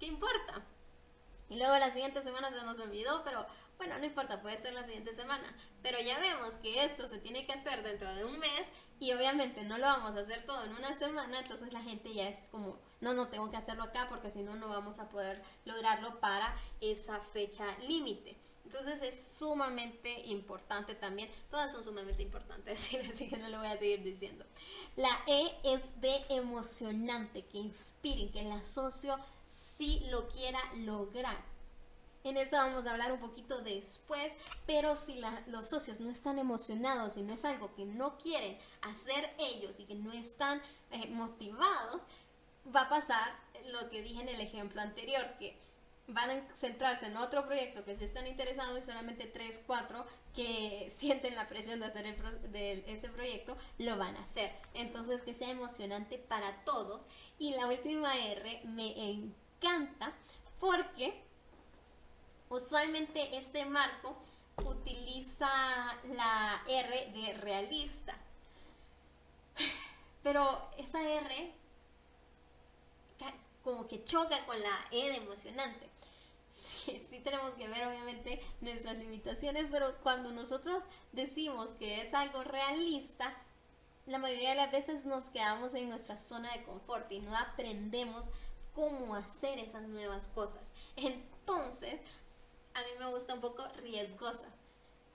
¿qué 0.00 0.06
importa? 0.06 0.60
Y 1.50 1.56
luego 1.56 1.78
la 1.78 1.92
siguiente 1.92 2.20
semana 2.20 2.50
se 2.50 2.64
nos 2.64 2.80
olvidó, 2.80 3.22
pero 3.24 3.46
bueno, 3.76 3.96
no 3.96 4.06
importa, 4.06 4.42
puede 4.42 4.58
ser 4.58 4.74
la 4.74 4.82
siguiente 4.82 5.14
semana. 5.14 5.46
Pero 5.84 6.00
ya 6.00 6.18
vemos 6.18 6.56
que 6.56 6.82
esto 6.82 7.06
se 7.06 7.18
tiene 7.18 7.46
que 7.46 7.52
hacer 7.52 7.84
dentro 7.84 8.12
de 8.12 8.24
un 8.24 8.40
mes 8.40 8.66
y 8.98 9.12
obviamente 9.12 9.62
no 9.62 9.78
lo 9.78 9.86
vamos 9.86 10.16
a 10.16 10.20
hacer 10.22 10.44
todo 10.44 10.64
en 10.64 10.74
una 10.74 10.94
semana, 10.94 11.38
entonces 11.38 11.72
la 11.72 11.82
gente 11.82 12.12
ya 12.12 12.28
es 12.28 12.40
como, 12.50 12.80
no, 13.00 13.14
no 13.14 13.28
tengo 13.28 13.50
que 13.50 13.56
hacerlo 13.56 13.84
acá 13.84 14.06
porque 14.08 14.30
si 14.30 14.42
no, 14.42 14.56
no 14.56 14.68
vamos 14.68 14.98
a 14.98 15.08
poder 15.08 15.42
lograrlo 15.64 16.18
para 16.20 16.54
esa 16.80 17.20
fecha 17.20 17.66
límite. 17.86 18.36
Entonces 18.64 19.00
es 19.02 19.36
sumamente 19.38 20.26
importante 20.26 20.94
también, 20.94 21.30
todas 21.50 21.72
son 21.72 21.82
sumamente 21.82 22.22
importantes, 22.22 22.90
así 23.10 23.28
que 23.28 23.38
no 23.38 23.48
lo 23.48 23.58
voy 23.58 23.68
a 23.68 23.78
seguir 23.78 24.02
diciendo. 24.02 24.44
La 24.96 25.10
E 25.26 25.58
es 25.64 26.00
de 26.00 26.24
emocionante, 26.28 27.46
que 27.46 27.58
inspire, 27.58 28.30
que 28.30 28.40
el 28.40 28.64
socio 28.64 29.16
sí 29.46 30.04
lo 30.10 30.28
quiera 30.28 30.60
lograr. 30.76 31.42
En 32.24 32.36
esto 32.36 32.56
vamos 32.56 32.86
a 32.86 32.90
hablar 32.90 33.12
un 33.12 33.20
poquito 33.20 33.62
después, 33.62 34.36
pero 34.66 34.96
si 34.96 35.18
los 35.46 35.66
socios 35.66 35.98
no 36.00 36.10
están 36.10 36.38
emocionados 36.38 37.16
y 37.16 37.22
no 37.22 37.32
es 37.32 37.44
algo 37.46 37.74
que 37.74 37.86
no 37.86 38.18
quieren 38.18 38.58
hacer 38.82 39.34
ellos 39.38 39.80
y 39.80 39.84
que 39.84 39.94
no 39.94 40.12
están 40.12 40.60
eh, 40.90 41.08
motivados, 41.08 42.02
va 42.74 42.82
a 42.82 42.88
pasar 42.88 43.34
lo 43.66 43.90
que 43.90 44.02
dije 44.02 44.22
en 44.22 44.28
el 44.28 44.40
ejemplo 44.40 44.80
anterior, 44.80 45.24
que 45.38 45.56
van 46.06 46.30
a 46.30 46.54
centrarse 46.54 47.06
en 47.06 47.16
otro 47.18 47.44
proyecto 47.44 47.84
que 47.84 47.94
se 47.94 48.06
están 48.06 48.26
interesados 48.26 48.78
y 48.78 48.82
solamente 48.82 49.26
3, 49.26 49.62
4 49.66 50.06
que 50.34 50.86
sienten 50.90 51.34
la 51.34 51.48
presión 51.48 51.80
de 51.80 51.86
hacer 51.86 52.06
de 52.50 52.84
ese 52.86 53.08
proyecto 53.10 53.56
lo 53.78 53.96
van 53.96 54.16
a 54.16 54.22
hacer. 54.22 54.52
Entonces 54.74 55.22
que 55.22 55.34
sea 55.34 55.50
emocionante 55.50 56.18
para 56.18 56.64
todos. 56.64 57.06
Y 57.38 57.54
la 57.54 57.66
última 57.66 58.16
R 58.16 58.62
me 58.64 59.10
encanta 59.10 60.14
porque 60.58 61.28
Usualmente 62.50 63.36
este 63.36 63.66
marco 63.66 64.16
utiliza 64.64 65.48
la 66.04 66.62
R 66.66 67.12
de 67.12 67.34
realista, 67.34 68.16
pero 70.22 70.70
esa 70.78 71.02
R 71.02 71.52
como 73.68 73.86
que 73.86 74.02
choca 74.02 74.46
con 74.46 74.58
la 74.62 74.88
E 74.90 75.14
emocionante. 75.16 75.90
Sí, 76.48 77.02
sí, 77.10 77.20
tenemos 77.20 77.50
que 77.50 77.68
ver 77.68 77.86
obviamente 77.86 78.42
nuestras 78.62 78.96
limitaciones, 78.96 79.68
pero 79.70 79.94
cuando 80.02 80.32
nosotros 80.32 80.84
decimos 81.12 81.72
que 81.72 82.00
es 82.00 82.14
algo 82.14 82.42
realista, 82.44 83.30
la 84.06 84.18
mayoría 84.18 84.50
de 84.50 84.56
las 84.56 84.72
veces 84.72 85.04
nos 85.04 85.28
quedamos 85.28 85.74
en 85.74 85.90
nuestra 85.90 86.16
zona 86.16 86.50
de 86.54 86.62
confort 86.62 87.12
y 87.12 87.20
no 87.20 87.36
aprendemos 87.36 88.32
cómo 88.72 89.14
hacer 89.14 89.58
esas 89.58 89.82
nuevas 89.82 90.28
cosas. 90.28 90.72
Entonces, 90.96 92.02
a 92.72 92.80
mí 92.80 92.88
me 92.98 93.10
gusta 93.10 93.34
un 93.34 93.42
poco 93.42 93.68
riesgosa, 93.82 94.48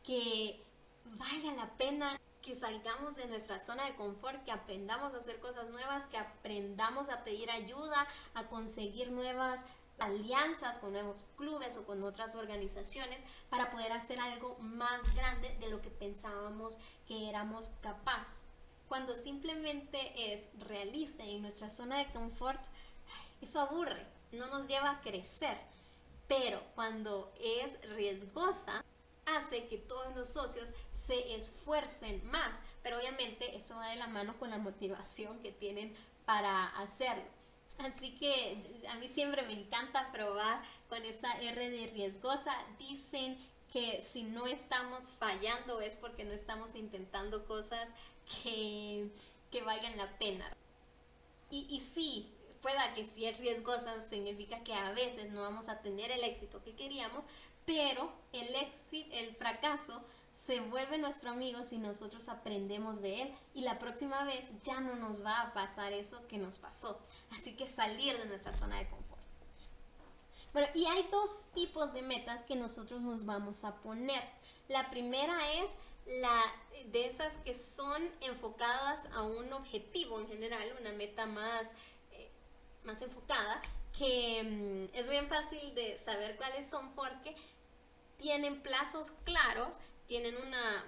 que 0.04 0.62
valga 1.06 1.54
la 1.54 1.76
pena 1.78 2.22
que 2.44 2.56
salgamos 2.56 3.16
de 3.16 3.26
nuestra 3.26 3.58
zona 3.58 3.86
de 3.86 3.96
confort, 3.96 4.44
que 4.44 4.52
aprendamos 4.52 5.14
a 5.14 5.18
hacer 5.18 5.40
cosas 5.40 5.70
nuevas, 5.70 6.06
que 6.06 6.18
aprendamos 6.18 7.10
a 7.10 7.24
pedir 7.24 7.50
ayuda, 7.50 8.06
a 8.36 8.48
conseguir 8.48 9.12
nuevas 9.12 9.66
alianzas 9.98 10.78
con 10.78 10.92
nuevos 10.92 11.26
clubes 11.38 11.78
o 11.78 11.86
con 11.86 12.04
otras 12.04 12.36
organizaciones 12.36 13.24
para 13.50 13.72
poder 13.72 13.94
hacer 13.94 14.20
algo 14.20 14.58
más 14.60 15.02
grande 15.16 15.56
de 15.60 15.70
lo 15.70 15.82
que 15.82 15.90
pensábamos 15.90 16.78
que 17.08 17.30
éramos 17.30 17.72
capaz. 17.82 18.44
Cuando 18.88 19.16
simplemente 19.16 20.34
es 20.34 20.50
realista 20.60 21.24
en 21.24 21.42
nuestra 21.42 21.70
zona 21.70 21.98
de 21.98 22.12
confort, 22.12 22.62
eso 23.42 23.60
aburre, 23.60 24.06
no 24.32 24.48
nos 24.48 24.68
lleva 24.68 24.92
a 24.92 25.02
crecer 25.02 25.58
pero 26.28 26.62
cuando 26.76 27.32
es 27.40 27.90
riesgosa, 27.96 28.84
hace 29.26 29.68
que 29.68 29.78
todos 29.78 30.16
los 30.16 30.30
socios 30.30 30.70
se 30.92 31.36
esfuercen 31.36 32.26
más, 32.30 32.62
pero 32.82 32.98
obviamente 32.98 33.56
eso 33.56 33.76
va 33.76 33.90
de 33.90 33.98
la 33.98 34.08
mano 34.08 34.38
con 34.40 34.50
la 34.50 34.58
motivación 34.58 35.40
que 35.40 35.52
tienen 35.52 35.96
para 36.26 36.68
hacerlo. 36.78 37.26
Así 37.80 38.12
que 38.18 38.82
a 38.90 38.96
mí 38.96 39.08
siempre 39.08 39.42
me 39.44 39.54
encanta 39.54 40.12
probar 40.12 40.62
con 40.90 41.04
esa 41.04 41.32
R 41.40 41.70
de 41.70 41.88
riesgosa. 41.88 42.56
Dicen 42.78 43.38
que 43.72 44.00
si 44.00 44.24
no 44.24 44.46
estamos 44.46 45.12
fallando 45.12 45.82
es 45.82 45.96
porque 45.96 46.24
no 46.24 46.34
estamos 46.34 46.76
intentando 46.76 47.46
cosas 47.46 47.90
que, 48.26 49.10
que 49.52 49.64
valgan 49.64 49.98
la 49.98 50.18
pena. 50.18 50.50
Y, 51.50 51.68
y 51.70 51.82
sí, 51.82 52.32
pueda 52.62 52.94
que 52.94 53.06
si 53.06 53.26
es 53.26 53.38
riesgosa 53.38 54.02
significa 54.02 54.64
que 54.64 54.74
a 54.74 54.92
veces 54.92 55.32
no 55.32 55.42
vamos 55.42 55.68
a 55.68 55.82
tener 55.82 56.12
el 56.12 56.24
éxito 56.24 56.64
que 56.64 56.76
queríamos, 56.76 57.26
pero 57.66 58.12
el 58.32 58.56
éxito, 58.56 59.10
el 59.14 59.36
fracaso 59.36 60.04
se 60.32 60.60
vuelve 60.62 60.98
nuestro 60.98 61.30
amigo 61.30 61.64
si 61.64 61.78
nosotros 61.78 62.28
aprendemos 62.28 63.02
de 63.02 63.22
él 63.22 63.34
y 63.54 63.62
la 63.62 63.78
próxima 63.78 64.24
vez 64.26 64.46
ya 64.64 64.80
no 64.80 64.96
nos 64.96 65.24
va 65.24 65.42
a 65.42 65.54
pasar 65.54 65.94
eso 65.94 66.28
que 66.28 66.40
nos 66.40 66.58
pasó. 66.58 67.00
Así 67.32 67.56
que 67.56 67.68
salir 67.68 68.18
de 68.18 68.26
nuestra 68.26 68.52
zona 68.52 68.80
de 68.80 68.90
confort. 68.90 69.22
Bueno, 70.54 70.68
y 70.74 70.86
hay 70.86 71.08
dos 71.12 71.30
tipos 71.54 71.94
de 71.94 72.02
metas 72.02 72.44
que 72.44 72.56
nosotros 72.56 73.02
nos 73.02 73.26
vamos 73.26 73.64
a 73.64 73.76
poner. 73.76 74.24
La 74.68 74.90
primera 74.90 75.36
es 75.54 75.70
la 76.06 76.42
de 76.92 77.08
esas 77.08 77.38
que 77.38 77.54
son 77.54 78.04
enfocadas 78.22 79.08
a 79.14 79.24
un 79.24 79.52
objetivo 79.54 80.20
en 80.20 80.28
general, 80.28 80.76
una 80.80 80.92
meta 80.94 81.26
más, 81.26 81.72
eh, 82.12 82.30
más 82.84 83.02
enfocada, 83.02 83.62
que 83.98 84.44
mm, 84.44 84.96
es 84.96 85.10
bien 85.10 85.28
fácil 85.28 85.74
de 85.76 85.98
saber 85.98 86.36
cuáles 86.36 86.70
son 86.70 86.94
porque 86.94 87.36
tienen 88.24 88.62
plazos 88.62 89.12
claros, 89.26 89.80
tienen 90.08 90.38
una 90.38 90.86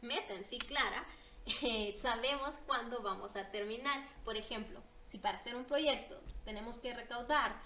meta 0.00 0.34
en 0.34 0.44
sí 0.44 0.58
clara, 0.58 1.06
eh, 1.62 1.94
sabemos 1.96 2.58
cuándo 2.66 3.00
vamos 3.02 3.36
a 3.36 3.52
terminar. 3.52 4.04
Por 4.24 4.36
ejemplo, 4.36 4.82
si 5.04 5.18
para 5.18 5.38
hacer 5.38 5.54
un 5.54 5.64
proyecto 5.64 6.20
tenemos 6.44 6.78
que 6.78 6.92
recaudar 6.92 7.56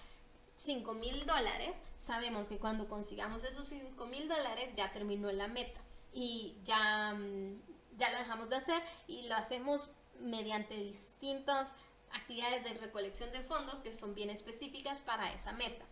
5 0.57 0.93
mil 0.93 1.25
dólares, 1.25 1.81
sabemos 1.97 2.49
que 2.49 2.59
cuando 2.59 2.91
consigamos 2.91 3.43
esos 3.45 3.67
5 3.67 4.05
mil 4.07 4.29
dólares 4.29 4.77
ya 4.77 4.93
terminó 4.93 5.33
la 5.33 5.49
meta 5.49 5.81
y 6.13 6.59
ya, 6.63 7.15
mm, 7.15 7.63
ya 7.97 8.11
lo 8.11 8.19
dejamos 8.19 8.51
de 8.51 8.57
hacer 8.57 8.83
y 9.07 9.29
lo 9.29 9.35
hacemos 9.35 9.89
mediante 10.21 10.77
distintas 10.77 11.75
actividades 12.13 12.65
de 12.65 12.75
recolección 12.75 13.33
de 13.33 13.41
fondos 13.41 13.81
que 13.81 13.95
son 13.95 14.15
bien 14.15 14.29
específicas 14.29 15.01
para 15.01 15.33
esa 15.33 15.53
meta. 15.53 15.87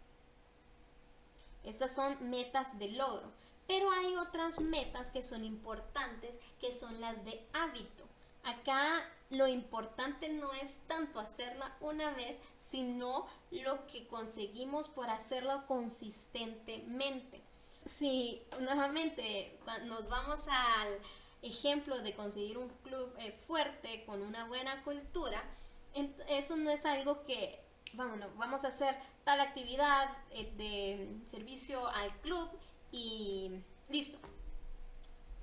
Estas 1.64 1.94
son 1.94 2.16
metas 2.30 2.78
de 2.78 2.90
logro, 2.90 3.32
pero 3.66 3.90
hay 3.90 4.14
otras 4.16 4.60
metas 4.60 5.10
que 5.10 5.22
son 5.22 5.44
importantes 5.44 6.38
que 6.60 6.72
son 6.72 7.00
las 7.00 7.24
de 7.24 7.46
hábito. 7.52 8.04
Acá 8.42 9.02
lo 9.30 9.46
importante 9.46 10.28
no 10.28 10.52
es 10.54 10.78
tanto 10.86 11.18
hacerla 11.18 11.74
una 11.80 12.10
vez, 12.10 12.38
sino 12.58 13.26
lo 13.50 13.86
que 13.86 14.06
conseguimos 14.06 14.88
por 14.88 15.08
hacerlo 15.08 15.66
consistentemente. 15.66 17.42
Si 17.86 18.42
nuevamente 18.60 19.58
nos 19.84 20.08
vamos 20.08 20.40
al 20.48 21.00
ejemplo 21.42 22.00
de 22.00 22.14
conseguir 22.14 22.58
un 22.58 22.68
club 22.82 23.14
eh, 23.18 23.32
fuerte 23.46 24.04
con 24.06 24.22
una 24.22 24.46
buena 24.46 24.82
cultura, 24.84 25.42
eso 26.28 26.56
no 26.56 26.70
es 26.70 26.84
algo 26.86 27.24
que, 27.24 27.63
vamos, 27.96 28.64
a 28.64 28.68
hacer 28.68 28.96
tal 29.24 29.40
actividad 29.40 30.08
eh, 30.30 30.52
de 30.56 31.26
servicio 31.26 31.86
al 31.88 32.10
club 32.20 32.48
y 32.92 33.50
listo 33.88 34.18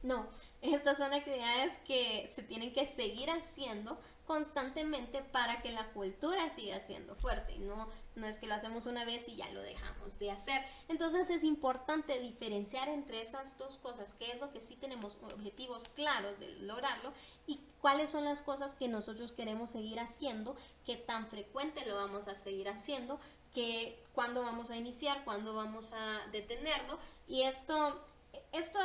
no, 0.04 0.28
estas 0.62 0.98
son 0.98 1.14
actividades 1.14 1.78
que 1.80 2.28
se 2.28 2.42
tienen 2.42 2.74
que 2.74 2.86
seguir 2.86 3.30
haciendo 3.30 4.00
constantemente 4.26 5.22
para 5.22 5.62
que 5.62 5.72
la 5.72 5.90
cultura 5.90 6.50
siga 6.50 6.80
siendo 6.80 7.16
fuerte. 7.16 7.60
No, 7.60 7.88
no 8.16 8.26
es 8.26 8.38
que 8.38 8.48
lo 8.48 8.56
hacemos 8.56 8.86
una 8.86 9.06
vez 9.06 9.28
y 9.28 9.36
ya 9.36 9.50
lo 9.52 9.62
dejamos 9.62 10.18
de 10.18 10.32
hacer. 10.32 10.64
Entonces 10.88 11.30
es 11.30 11.44
importante 11.44 12.20
diferenciar 12.20 12.90
entre 12.90 13.22
esas 13.22 13.58
dos 13.58 13.78
cosas, 13.78 14.16
qué 14.16 14.32
es 14.32 14.40
lo 14.40 14.52
que 14.52 14.62
sí 14.62 14.76
tenemos 14.76 15.18
objetivos 15.22 15.88
claros 15.90 16.40
de 16.40 16.50
lograrlo 16.62 17.14
y 17.46 17.60
cuáles 17.82 18.12
son 18.12 18.24
las 18.24 18.42
cosas 18.42 18.76
que 18.76 18.88
nosotros 18.88 19.32
queremos 19.32 19.72
seguir 19.72 20.00
haciendo, 20.00 20.56
qué 20.86 20.96
tan 20.96 21.28
frecuente 21.28 21.86
lo 21.86 21.96
vamos 21.96 22.28
a 22.28 22.36
seguir 22.36 22.70
haciendo, 22.70 23.20
que 23.54 24.02
cuándo 24.14 24.42
vamos 24.42 24.72
a 24.72 24.78
iniciar, 24.78 25.24
cuándo 25.26 25.54
vamos 25.54 25.92
a 25.94 26.22
detenerlo. 26.32 26.98
Y 27.28 27.42
esto, 27.44 28.06
esto 28.52 28.80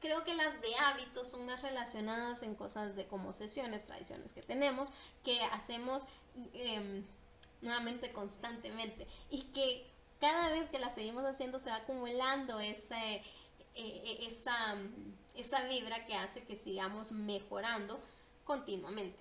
creo 0.00 0.24
que 0.24 0.34
las 0.34 0.60
de 0.60 0.74
hábitos 0.76 1.30
son 1.30 1.46
más 1.46 1.62
relacionadas 1.62 2.42
en 2.42 2.54
cosas 2.54 2.94
de 2.94 3.06
como 3.06 3.32
sesiones, 3.32 3.86
tradiciones 3.86 4.32
que 4.32 4.42
tenemos, 4.42 4.90
que 5.24 5.40
hacemos 5.52 6.04
em, 6.52 7.04
nuevamente 7.62 8.12
constantemente 8.12 9.06
y 9.30 9.44
que 9.44 9.90
cada 10.20 10.50
vez 10.50 10.68
que 10.68 10.78
las 10.78 10.94
seguimos 10.94 11.24
haciendo 11.24 11.58
se 11.58 11.70
va 11.70 11.76
acumulando 11.76 12.60
e, 12.60 12.76
e, 13.74 14.26
esa, 14.28 14.76
esa 15.34 15.64
vibra 15.64 16.06
que 16.06 16.14
hace 16.14 16.42
que 16.44 16.56
sigamos 16.56 17.12
mejorando 17.12 18.00
continuamente. 18.46 19.18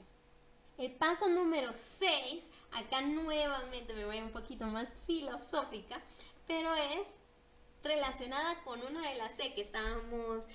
El 0.77 0.91
paso 0.91 1.27
número 1.27 1.71
6, 1.73 2.49
acá 2.71 3.01
nuevamente 3.01 3.93
me 3.93 4.05
voy 4.05 4.19
un 4.19 4.31
poquito 4.31 4.67
más 4.67 4.93
filosófica, 5.05 6.01
pero 6.47 6.73
es 6.75 7.07
relacionada 7.83 8.61
con 8.63 8.81
una 8.81 9.09
de 9.09 9.15
las 9.15 9.35
C 9.35 9.53
que 9.53 9.61
estábamos 9.61 10.47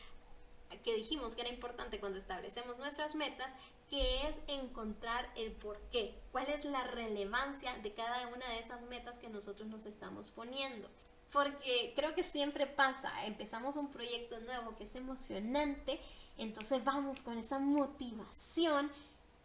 que 0.85 0.95
dijimos 0.95 1.35
que 1.35 1.43
era 1.43 1.51
importante 1.51 1.99
cuando 1.99 2.19
establecemos 2.19 2.79
nuestras 2.79 3.15
metas, 3.15 3.55
que 3.89 4.29
es 4.29 4.39
encontrar 4.47 5.29
el 5.37 5.51
por 5.53 5.81
qué, 5.91 6.15
cuál 6.31 6.49
es 6.49 6.65
la 6.65 6.85
relevancia 6.85 7.77
de 7.79 7.93
cada 7.93 8.29
una 8.29 8.49
de 8.51 8.61
esas 8.61 8.81
metas 8.83 9.19
que 9.19 9.29
nosotros 9.29 9.69
nos 9.69 9.85
estamos 9.85 10.31
poniendo. 10.31 10.89
Porque 11.33 11.93
creo 11.95 12.15
que 12.15 12.23
siempre 12.23 12.67
pasa, 12.67 13.13
empezamos 13.27 13.77
un 13.77 13.91
proyecto 13.91 14.41
nuevo 14.41 14.75
que 14.77 14.85
es 14.85 14.95
emocionante, 14.97 16.01
entonces 16.39 16.83
vamos 16.83 17.23
con 17.23 17.39
esa 17.39 17.59
motivación 17.59 18.91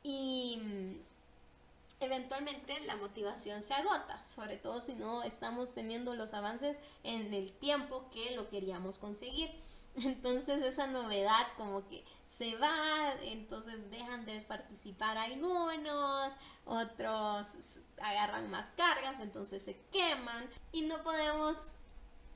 y 0.01 0.59
mm, 0.61 2.03
eventualmente 2.03 2.79
la 2.81 2.95
motivación 2.95 3.61
se 3.61 3.73
agota, 3.73 4.23
sobre 4.23 4.57
todo 4.57 4.81
si 4.81 4.93
no 4.93 5.23
estamos 5.23 5.73
teniendo 5.73 6.15
los 6.15 6.33
avances 6.33 6.79
en 7.03 7.33
el 7.33 7.51
tiempo 7.51 8.05
que 8.11 8.35
lo 8.35 8.49
queríamos 8.49 8.97
conseguir. 8.97 9.49
Entonces 9.95 10.61
esa 10.61 10.87
novedad 10.87 11.47
como 11.57 11.87
que 11.87 12.03
se 12.27 12.57
va, 12.57 13.13
entonces 13.21 13.89
dejan 13.89 14.25
de 14.25 14.41
participar 14.41 15.17
algunos, 15.17 16.33
otros 16.65 17.79
agarran 18.01 18.51
más 18.51 18.71
cargas, 18.71 19.21
entonces 19.21 19.63
se 19.63 19.79
queman 19.91 20.49
y 20.73 20.81
no 20.81 21.01
podemos 21.03 21.75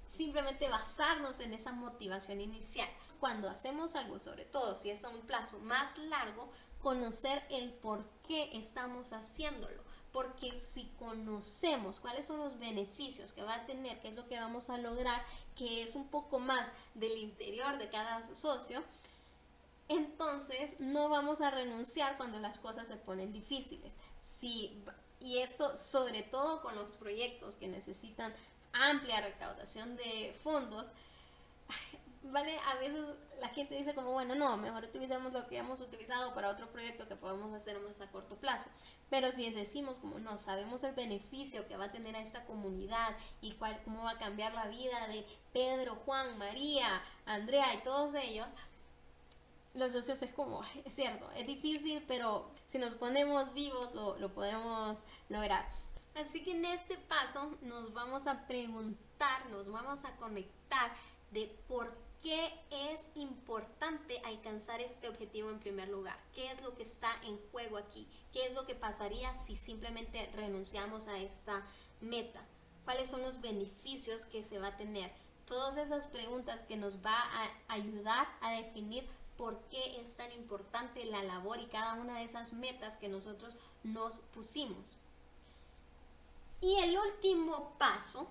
simplemente 0.05 0.69
basarnos 0.69 1.39
en 1.39 1.53
esa 1.53 1.73
motivación 1.73 2.39
inicial. 2.39 2.89
Cuando 3.19 3.49
hacemos 3.49 3.95
algo, 3.95 4.19
sobre 4.19 4.45
todo 4.45 4.73
si 4.75 4.89
es 4.89 5.03
a 5.03 5.09
un 5.09 5.21
plazo 5.21 5.59
más 5.59 5.97
largo, 5.97 6.49
conocer 6.81 7.43
el 7.49 7.73
por 7.73 8.09
qué 8.25 8.49
estamos 8.53 9.11
haciéndolo 9.11 9.88
porque 10.11 10.57
si 10.57 10.85
conocemos 10.97 11.99
cuáles 11.99 12.25
son 12.25 12.39
los 12.39 12.57
beneficios 12.57 13.31
que 13.31 13.43
va 13.43 13.55
a 13.55 13.65
tener, 13.65 13.99
qué 13.99 14.09
es 14.09 14.15
lo 14.15 14.27
que 14.27 14.39
vamos 14.39 14.69
a 14.69 14.77
lograr, 14.77 15.23
que 15.55 15.83
es 15.83 15.95
un 15.95 16.07
poco 16.07 16.39
más 16.39 16.67
del 16.95 17.17
interior 17.17 17.77
de 17.77 17.89
cada 17.89 18.23
socio, 18.35 18.83
entonces 19.87 20.79
no 20.79 21.09
vamos 21.09 21.41
a 21.41 21.51
renunciar 21.51 22.17
cuando 22.17 22.39
las 22.39 22.59
cosas 22.59 22.87
se 22.87 22.95
ponen 22.95 23.31
difíciles. 23.31 23.95
Sí, 24.19 24.83
y 25.19 25.39
eso 25.39 25.75
sobre 25.77 26.23
todo 26.23 26.61
con 26.61 26.75
los 26.75 26.91
proyectos 26.91 27.55
que 27.55 27.67
necesitan 27.67 28.33
amplia 28.71 29.21
recaudación 29.21 29.95
de 29.95 30.35
fondos, 30.43 30.91
¿vale? 32.31 32.57
A 32.67 32.75
veces 32.75 33.03
la 33.39 33.47
gente 33.49 33.75
dice 33.75 33.95
como, 33.95 34.11
bueno, 34.11 34.35
no, 34.35 34.57
mejor 34.57 34.83
utilicemos 34.83 35.33
lo 35.33 35.47
que 35.47 35.57
hemos 35.57 35.81
utilizado 35.81 36.33
para 36.33 36.49
otro 36.49 36.69
proyecto 36.71 37.07
que 37.07 37.15
podemos 37.15 37.53
hacer 37.53 37.79
más 37.79 37.99
a 38.01 38.11
corto 38.11 38.35
plazo. 38.35 38.69
Pero 39.09 39.31
si 39.31 39.49
decimos 39.51 39.99
como, 39.99 40.19
no, 40.19 40.37
sabemos 40.37 40.83
el 40.83 40.93
beneficio 40.93 41.67
que 41.67 41.77
va 41.77 41.85
a 41.85 41.91
tener 41.91 42.15
a 42.15 42.21
esta 42.21 42.45
comunidad 42.45 43.15
y 43.41 43.53
cuál, 43.53 43.81
cómo 43.83 44.03
va 44.03 44.11
a 44.11 44.17
cambiar 44.17 44.53
la 44.53 44.67
vida 44.67 45.07
de 45.07 45.25
Pedro, 45.53 45.95
Juan, 46.05 46.37
María, 46.37 47.01
Andrea 47.25 47.73
y 47.73 47.83
todos 47.83 48.15
ellos, 48.15 48.47
los 49.73 49.91
socios 49.91 50.21
es 50.21 50.33
como, 50.33 50.61
es 50.85 50.93
cierto, 50.93 51.29
es 51.31 51.47
difícil, 51.47 52.03
pero 52.07 52.51
si 52.65 52.77
nos 52.77 52.95
ponemos 52.95 53.53
vivos 53.53 53.93
lo, 53.93 54.17
lo 54.17 54.33
podemos 54.33 55.05
lograr. 55.29 55.67
Así 56.15 56.43
que 56.43 56.51
en 56.51 56.65
este 56.65 56.97
paso 56.97 57.57
nos 57.61 57.93
vamos 57.93 58.27
a 58.27 58.45
preguntar, 58.47 59.45
nos 59.51 59.71
vamos 59.71 60.03
a 60.05 60.15
conectar 60.17 60.91
de 61.31 61.47
por 61.67 61.93
qué 62.21 62.49
¿Qué 62.69 62.93
es 62.93 63.07
importante 63.15 64.21
alcanzar 64.25 64.79
este 64.79 65.09
objetivo 65.09 65.49
en 65.49 65.59
primer 65.59 65.89
lugar? 65.89 66.17
¿Qué 66.33 66.51
es 66.51 66.61
lo 66.61 66.75
que 66.75 66.83
está 66.83 67.11
en 67.23 67.39
juego 67.51 67.77
aquí? 67.77 68.07
¿Qué 68.31 68.45
es 68.45 68.53
lo 68.53 68.65
que 68.65 68.75
pasaría 68.75 69.33
si 69.33 69.55
simplemente 69.55 70.31
renunciamos 70.35 71.07
a 71.07 71.17
esta 71.17 71.65
meta? 71.99 72.41
¿Cuáles 72.85 73.09
son 73.09 73.21
los 73.21 73.41
beneficios 73.41 74.25
que 74.25 74.43
se 74.43 74.59
va 74.59 74.67
a 74.67 74.77
tener? 74.77 75.11
Todas 75.45 75.77
esas 75.77 76.07
preguntas 76.07 76.63
que 76.63 76.77
nos 76.77 77.03
va 77.03 77.15
a 77.15 77.73
ayudar 77.73 78.27
a 78.41 78.51
definir 78.51 79.07
por 79.35 79.59
qué 79.69 79.99
es 79.99 80.15
tan 80.15 80.31
importante 80.31 81.05
la 81.05 81.23
labor 81.23 81.59
y 81.59 81.65
cada 81.67 81.95
una 81.95 82.19
de 82.19 82.25
esas 82.25 82.53
metas 82.53 82.97
que 82.97 83.09
nosotros 83.09 83.55
nos 83.83 84.19
pusimos. 84.19 84.95
Y 86.61 86.75
el 86.75 86.97
último 86.97 87.73
paso 87.77 88.29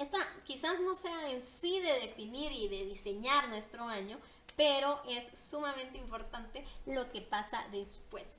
esta 0.00 0.18
quizás 0.44 0.80
no 0.80 0.94
sea 0.94 1.30
en 1.30 1.42
sí 1.42 1.78
de 1.78 1.92
definir 2.00 2.50
y 2.52 2.68
de 2.68 2.86
diseñar 2.86 3.48
nuestro 3.48 3.84
año, 3.84 4.18
pero 4.56 5.00
es 5.06 5.38
sumamente 5.38 5.98
importante 5.98 6.64
lo 6.86 7.10
que 7.12 7.20
pasa 7.20 7.66
después. 7.70 8.38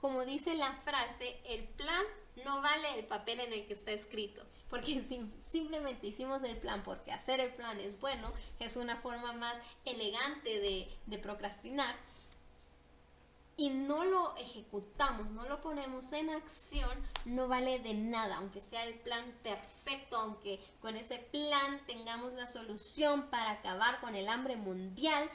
Como 0.00 0.24
dice 0.24 0.54
la 0.54 0.72
frase, 0.84 1.40
el 1.46 1.64
plan 1.64 2.04
no 2.44 2.60
vale 2.62 2.98
el 2.98 3.06
papel 3.06 3.40
en 3.40 3.52
el 3.52 3.66
que 3.66 3.74
está 3.74 3.92
escrito, 3.92 4.42
porque 4.70 5.02
si 5.08 5.20
simplemente 5.40 6.06
hicimos 6.06 6.42
el 6.44 6.56
plan 6.56 6.82
porque 6.82 7.10
hacer 7.10 7.40
el 7.40 7.52
plan 7.54 7.78
es 7.80 7.98
bueno, 7.98 8.32
es 8.60 8.76
una 8.76 8.96
forma 8.96 9.32
más 9.32 9.58
elegante 9.84 10.60
de, 10.60 10.88
de 11.06 11.18
procrastinar. 11.18 11.96
Y 13.56 13.70
no 13.70 14.04
lo 14.04 14.34
ejecutamos, 14.36 15.30
no 15.30 15.48
lo 15.48 15.60
ponemos 15.60 16.12
en 16.12 16.30
acción, 16.30 16.90
no 17.24 17.46
vale 17.46 17.78
de 17.78 17.94
nada, 17.94 18.36
aunque 18.36 18.60
sea 18.60 18.84
el 18.84 18.94
plan 18.94 19.24
perfecto, 19.42 20.16
aunque 20.16 20.60
con 20.80 20.96
ese 20.96 21.18
plan 21.18 21.80
tengamos 21.86 22.34
la 22.34 22.46
solución 22.48 23.30
para 23.30 23.52
acabar 23.52 24.00
con 24.00 24.16
el 24.16 24.28
hambre 24.28 24.56
mundial. 24.56 25.30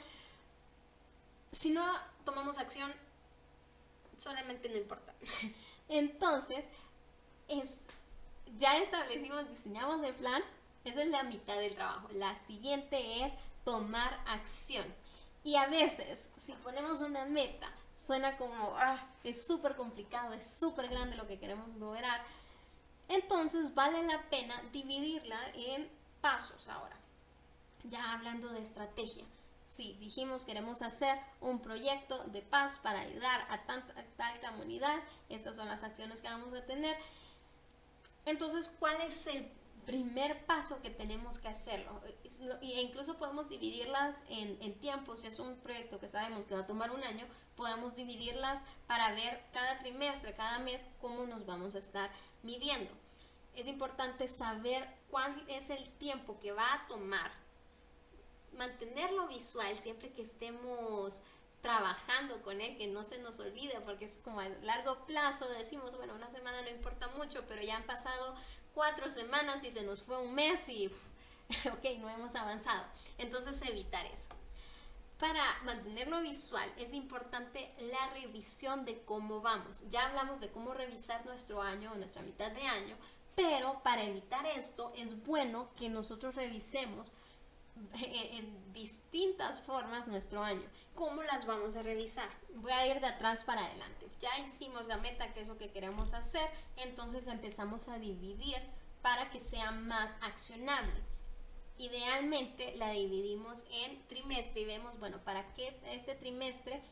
Si 1.50 1.70
no 1.70 1.84
tomamos 2.24 2.58
acción, 2.58 2.92
solamente 4.18 4.68
no 4.68 4.76
importa. 4.76 5.14
Entonces, 5.88 6.66
es, 7.48 7.76
ya 8.58 8.76
establecimos, 8.78 9.48
diseñamos 9.48 10.02
el 10.02 10.14
plan, 10.14 10.42
esa 10.84 11.02
es 11.02 11.08
la 11.08 11.22
mitad 11.24 11.56
del 11.56 11.74
trabajo. 11.74 12.08
La 12.12 12.36
siguiente 12.36 13.24
es 13.24 13.34
tomar 13.64 14.22
acción. 14.26 14.84
Y 15.42 15.56
a 15.56 15.68
veces, 15.68 16.30
si 16.36 16.52
ponemos 16.52 17.00
una 17.00 17.24
meta, 17.24 17.72
suena 18.00 18.36
como, 18.38 18.74
ah, 18.78 18.98
es 19.24 19.46
súper 19.46 19.76
complicado, 19.76 20.32
es 20.32 20.58
súper 20.58 20.88
grande 20.88 21.16
lo 21.16 21.26
que 21.26 21.38
queremos 21.38 21.68
lograr. 21.76 22.22
Entonces 23.08 23.74
vale 23.74 24.02
la 24.04 24.22
pena 24.30 24.60
dividirla 24.72 25.38
en 25.54 25.90
pasos 26.20 26.68
ahora. 26.68 26.96
Ya 27.84 28.12
hablando 28.12 28.48
de 28.48 28.62
estrategia. 28.62 29.24
Sí, 29.64 29.96
dijimos 30.00 30.44
queremos 30.44 30.82
hacer 30.82 31.18
un 31.40 31.60
proyecto 31.60 32.24
de 32.24 32.42
paz 32.42 32.78
para 32.78 33.00
ayudar 33.00 33.46
a, 33.50 33.64
tanta, 33.66 33.94
tal 34.16 34.40
comunidad. 34.40 34.98
Estas 35.28 35.56
son 35.56 35.68
las 35.68 35.82
acciones 35.82 36.20
que 36.20 36.28
vamos 36.28 36.54
a 36.54 36.64
tener. 36.64 36.96
Entonces, 38.24 38.70
¿cuál 38.78 39.00
es 39.02 39.26
el 39.26 39.50
primer 39.80 40.44
paso 40.46 40.80
que 40.82 40.90
tenemos 40.90 41.38
que 41.38 41.48
hacerlo. 41.48 42.00
E 42.62 42.80
incluso 42.82 43.18
podemos 43.18 43.48
dividirlas 43.48 44.24
en, 44.28 44.56
en 44.60 44.78
tiempos. 44.78 45.20
Si 45.20 45.26
es 45.26 45.38
un 45.38 45.56
proyecto 45.56 45.98
que 45.98 46.08
sabemos 46.08 46.46
que 46.46 46.54
va 46.54 46.60
a 46.60 46.66
tomar 46.66 46.90
un 46.90 47.02
año, 47.04 47.26
podemos 47.56 47.94
dividirlas 47.94 48.64
para 48.86 49.12
ver 49.12 49.44
cada 49.52 49.78
trimestre, 49.78 50.34
cada 50.34 50.58
mes, 50.60 50.86
cómo 51.00 51.26
nos 51.26 51.46
vamos 51.46 51.74
a 51.74 51.78
estar 51.78 52.10
midiendo. 52.42 52.92
Es 53.54 53.66
importante 53.66 54.28
saber 54.28 54.88
cuál 55.10 55.44
es 55.48 55.70
el 55.70 55.88
tiempo 55.98 56.38
que 56.40 56.52
va 56.52 56.72
a 56.72 56.86
tomar. 56.86 57.30
Mantenerlo 58.56 59.28
visual 59.28 59.76
siempre 59.76 60.10
que 60.12 60.22
estemos 60.22 61.22
trabajando 61.60 62.40
con 62.42 62.60
él, 62.60 62.76
que 62.78 62.86
no 62.86 63.04
se 63.04 63.18
nos 63.18 63.38
olvide, 63.38 63.80
porque 63.82 64.06
es 64.06 64.18
como 64.24 64.40
a 64.40 64.48
largo 64.62 65.04
plazo, 65.06 65.48
decimos, 65.50 65.94
bueno, 65.96 66.14
una 66.14 66.30
semana 66.30 66.62
no 66.62 66.70
importa 66.70 67.08
mucho, 67.08 67.44
pero 67.48 67.62
ya 67.62 67.76
han 67.76 67.82
pasado 67.84 68.34
cuatro 68.74 69.10
semanas 69.10 69.64
y 69.64 69.70
se 69.70 69.82
nos 69.82 70.02
fue 70.02 70.18
un 70.18 70.34
mes 70.34 70.68
y, 70.68 70.86
ok, 71.72 71.98
no 71.98 72.08
hemos 72.10 72.34
avanzado. 72.34 72.84
Entonces 73.18 73.60
evitar 73.62 74.04
eso. 74.06 74.28
Para 75.18 75.42
mantenerlo 75.64 76.20
visual 76.22 76.72
es 76.78 76.94
importante 76.94 77.74
la 77.78 78.08
revisión 78.14 78.86
de 78.86 79.02
cómo 79.04 79.42
vamos. 79.42 79.82
Ya 79.90 80.06
hablamos 80.06 80.40
de 80.40 80.50
cómo 80.50 80.72
revisar 80.72 81.26
nuestro 81.26 81.60
año 81.60 81.92
o 81.92 81.96
nuestra 81.96 82.22
mitad 82.22 82.50
de 82.52 82.62
año, 82.62 82.96
pero 83.34 83.82
para 83.82 84.02
evitar 84.04 84.46
esto 84.46 84.92
es 84.96 85.22
bueno 85.24 85.70
que 85.78 85.90
nosotros 85.90 86.36
revisemos 86.36 87.12
en 88.00 88.59
distintas 89.40 89.62
formas 89.62 90.06
nuestro 90.06 90.42
año. 90.42 90.68
¿Cómo 90.94 91.22
las 91.22 91.46
vamos 91.46 91.76
a 91.76 91.82
revisar? 91.82 92.28
Voy 92.56 92.72
a 92.72 92.86
ir 92.86 93.00
de 93.00 93.06
atrás 93.06 93.42
para 93.44 93.64
adelante. 93.64 94.06
Ya 94.20 94.38
hicimos 94.38 94.86
la 94.86 94.98
meta, 94.98 95.32
que 95.32 95.40
es 95.40 95.48
lo 95.48 95.56
que 95.56 95.70
queremos 95.70 96.12
hacer, 96.12 96.46
entonces 96.76 97.24
la 97.24 97.32
empezamos 97.32 97.88
a 97.88 97.98
dividir 97.98 98.58
para 99.00 99.30
que 99.30 99.40
sea 99.40 99.70
más 99.70 100.16
accionable. 100.20 101.00
Idealmente 101.78 102.76
la 102.76 102.90
dividimos 102.90 103.64
en 103.70 104.06
trimestre 104.08 104.60
y 104.60 104.66
vemos, 104.66 104.98
bueno, 104.98 105.18
para 105.24 105.50
qué 105.54 105.74
este 105.86 106.14
trimestre, 106.14 106.82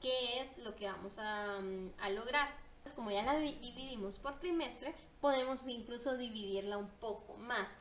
qué 0.00 0.40
es 0.40 0.58
lo 0.58 0.74
que 0.74 0.86
vamos 0.86 1.18
a, 1.18 1.60
mm, 1.60 1.92
a 2.00 2.10
lograr. 2.10 2.48
Pues 2.82 2.94
como 2.94 3.12
ya 3.12 3.22
la 3.22 3.38
dividimos 3.38 4.18
por 4.18 4.34
trimestre, 4.40 4.94
podemos 5.20 5.66
incluso 5.68 6.16
dividirla 6.16 6.76
un 6.76 6.90
poco 6.98 7.36
más 7.36 7.76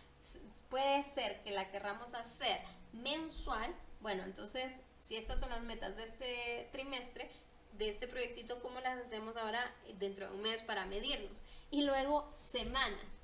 puede 0.70 1.04
ser 1.04 1.44
que 1.44 1.52
la 1.52 1.70
querramos 1.70 2.16
hacer 2.16 2.60
mensual, 2.94 3.76
bueno, 4.04 4.24
entonces 4.24 4.82
si 4.98 5.16
estas 5.16 5.40
son 5.40 5.50
las 5.50 5.62
metas 5.62 5.96
de 5.96 6.04
este 6.04 6.70
trimestre, 6.74 7.32
de 7.78 7.90
este 7.90 8.08
proyectito, 8.08 8.62
¿cómo 8.62 8.80
las 8.82 9.00
hacemos 9.00 9.38
ahora 9.38 9.74
dentro 9.98 10.28
de 10.28 10.36
un 10.36 10.42
mes 10.44 10.62
para 10.62 10.86
medirnos? 10.86 11.42
Y 11.72 11.86
luego 11.86 12.30
semanas. 12.34 13.22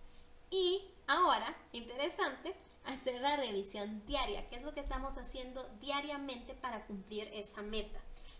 Y 0.49 0.89
ahora, 1.05 1.55
interesante, 1.73 2.55
hacer 2.85 3.21
la 3.21 3.35
revisión 3.35 4.03
diaria. 4.07 4.49
¿Qué 4.49 4.55
es 4.55 4.63
lo 4.63 4.73
que 4.73 4.79
estamos 4.79 5.17
haciendo 5.17 5.69
diariamente 5.81 6.55
para 6.55 6.85
cumplir 6.87 7.29
esa 7.33 7.61
meta? 7.61 7.99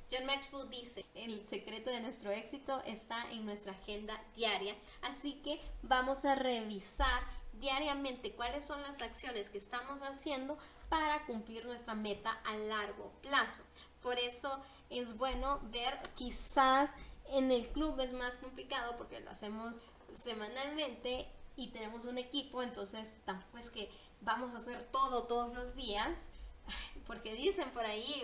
John 0.09 0.25
Maxwell 0.25 0.69
dice, 0.69 1.05
el 1.13 1.45
secreto 1.45 1.91
de 1.91 1.99
nuestro 1.99 2.31
éxito 2.31 2.81
está 2.85 3.29
en 3.31 3.45
nuestra 3.45 3.73
agenda 3.73 4.19
diaria, 4.35 4.75
así 5.03 5.33
que 5.43 5.61
vamos 5.83 6.25
a 6.25 6.33
revisar 6.33 7.21
diariamente 7.59 8.33
cuáles 8.33 8.65
son 8.65 8.81
las 8.81 9.01
acciones 9.01 9.49
que 9.49 9.57
estamos 9.57 10.01
haciendo 10.01 10.57
para 10.89 11.25
cumplir 11.25 11.65
nuestra 11.65 11.93
meta 11.93 12.31
a 12.45 12.55
largo 12.57 13.11
plazo. 13.21 13.63
Por 14.01 14.17
eso 14.17 14.59
es 14.89 15.17
bueno 15.17 15.59
ver, 15.71 15.99
quizás 16.15 16.91
en 17.31 17.51
el 17.51 17.67
club 17.69 17.99
es 17.99 18.11
más 18.13 18.37
complicado 18.37 18.97
porque 18.97 19.19
lo 19.19 19.29
hacemos 19.29 19.77
semanalmente 20.11 21.27
y 21.55 21.67
tenemos 21.67 22.05
un 22.05 22.17
equipo, 22.17 22.63
entonces 22.63 23.15
tampoco 23.25 23.57
es 23.57 23.69
que 23.69 23.89
vamos 24.21 24.53
a 24.53 24.57
hacer 24.57 24.81
todo 24.83 25.23
todos 25.23 25.53
los 25.53 25.75
días, 25.75 26.31
porque 27.07 27.33
dicen 27.33 27.69
por 27.71 27.85
ahí 27.85 28.23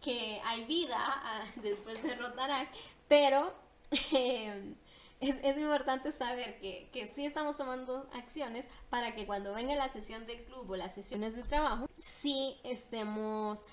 que 0.00 0.40
hay 0.44 0.64
vida 0.66 0.98
ah, 1.00 1.44
después 1.56 2.02
de 2.02 2.14
Rotarac, 2.14 2.70
pero 3.08 3.54
eh, 4.12 4.74
es, 5.20 5.58
importante 5.58 6.12
saber 6.12 6.58
que, 6.58 6.88
que 6.92 7.06
sí 7.06 7.26
estamos 7.26 7.56
tomando 7.56 8.08
acciones 8.14 8.68
para 8.88 9.14
que 9.14 9.26
cuando 9.26 9.54
venga 9.54 9.74
la 9.74 9.88
sesión 9.88 10.26
del 10.26 10.42
club 10.44 10.70
o 10.70 10.76
las 10.76 10.94
sesiones 10.94 11.36
de 11.36 11.42
trabajo, 11.42 11.86
sí 11.98 12.58
estemos 12.64 13.66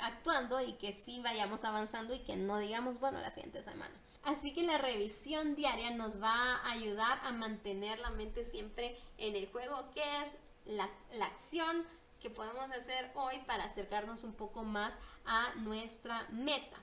actuando 0.00 0.60
y 0.60 0.72
que 0.74 0.92
sí 0.92 1.20
vayamos 1.22 1.64
avanzando 1.64 2.14
y 2.14 2.20
que 2.20 2.36
no 2.36 2.58
digamos, 2.58 2.98
bueno, 2.98 3.20
la 3.20 3.30
siguiente 3.30 3.62
semana. 3.62 3.94
Así 4.24 4.52
que 4.54 4.62
la 4.62 4.78
revisión 4.78 5.54
diaria 5.54 5.90
nos 5.90 6.20
va 6.20 6.32
a 6.32 6.72
ayudar 6.72 7.20
a 7.22 7.32
mantener 7.32 7.98
la 7.98 8.10
mente 8.10 8.44
siempre 8.44 8.98
en 9.18 9.36
el 9.36 9.50
juego, 9.52 9.90
que 9.94 10.02
es 10.22 10.36
la, 10.64 10.88
la 11.12 11.26
acción 11.26 11.86
que 12.20 12.30
podemos 12.30 12.64
hacer 12.70 13.12
hoy 13.14 13.38
para 13.46 13.64
acercarnos 13.64 14.24
un 14.24 14.32
poco 14.32 14.64
más 14.64 14.98
a 15.26 15.54
nuestra 15.56 16.26
meta. 16.30 16.78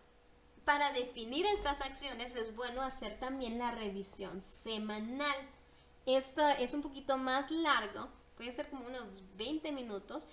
Para 0.66 0.94
definir 0.94 1.46
estas 1.46 1.82
acciones 1.82 2.36
es 2.36 2.56
bueno 2.56 2.82
hacer 2.82 3.20
también 3.20 3.58
la 3.58 3.72
revisión 3.72 4.42
semanal. 4.42 5.36
Esto 6.06 6.48
es 6.60 6.74
un 6.74 6.82
poquito 6.82 7.18
más 7.18 7.50
largo, 7.52 8.08
puede 8.36 8.52
ser 8.52 8.70
como 8.70 8.86
unos 8.86 9.22
20 9.38 9.72
minutos 9.72 10.28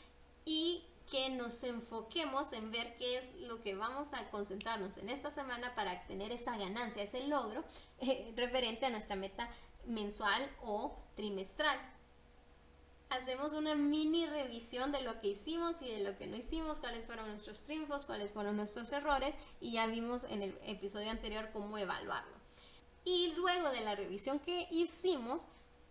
y 0.44 0.84
que 1.10 1.30
nos 1.30 1.62
enfoquemos 1.64 2.52
en 2.52 2.70
ver 2.70 2.96
qué 2.96 3.18
es 3.18 3.34
lo 3.40 3.62
que 3.62 3.74
vamos 3.74 4.12
a 4.12 4.28
concentrarnos 4.30 4.98
en 4.98 5.08
esta 5.08 5.30
semana 5.30 5.74
para 5.74 6.06
tener 6.06 6.32
esa 6.32 6.56
ganancia, 6.58 7.02
ese 7.02 7.26
logro 7.26 7.64
eh, 8.00 8.32
referente 8.36 8.86
a 8.86 8.90
nuestra 8.90 9.16
meta 9.16 9.48
mensual 9.86 10.50
o 10.62 10.98
trimestral 11.16 11.78
hacemos 13.10 13.52
una 13.52 13.74
mini 13.74 14.26
revisión 14.26 14.92
de 14.92 15.02
lo 15.02 15.20
que 15.20 15.28
hicimos 15.28 15.82
y 15.82 15.88
de 15.88 16.00
lo 16.00 16.16
que 16.16 16.26
no 16.26 16.36
hicimos, 16.36 16.78
cuáles 16.78 17.04
fueron 17.04 17.28
nuestros 17.28 17.64
triunfos, 17.64 18.06
cuáles 18.06 18.32
fueron 18.32 18.56
nuestros 18.56 18.92
errores 18.92 19.34
y 19.60 19.72
ya 19.72 19.86
vimos 19.86 20.24
en 20.24 20.42
el 20.42 20.58
episodio 20.66 21.10
anterior 21.10 21.50
cómo 21.52 21.78
evaluarlo. 21.78 22.36
Y 23.04 23.32
luego 23.36 23.70
de 23.70 23.80
la 23.80 23.94
revisión 23.94 24.38
que 24.38 24.68
hicimos 24.70 25.46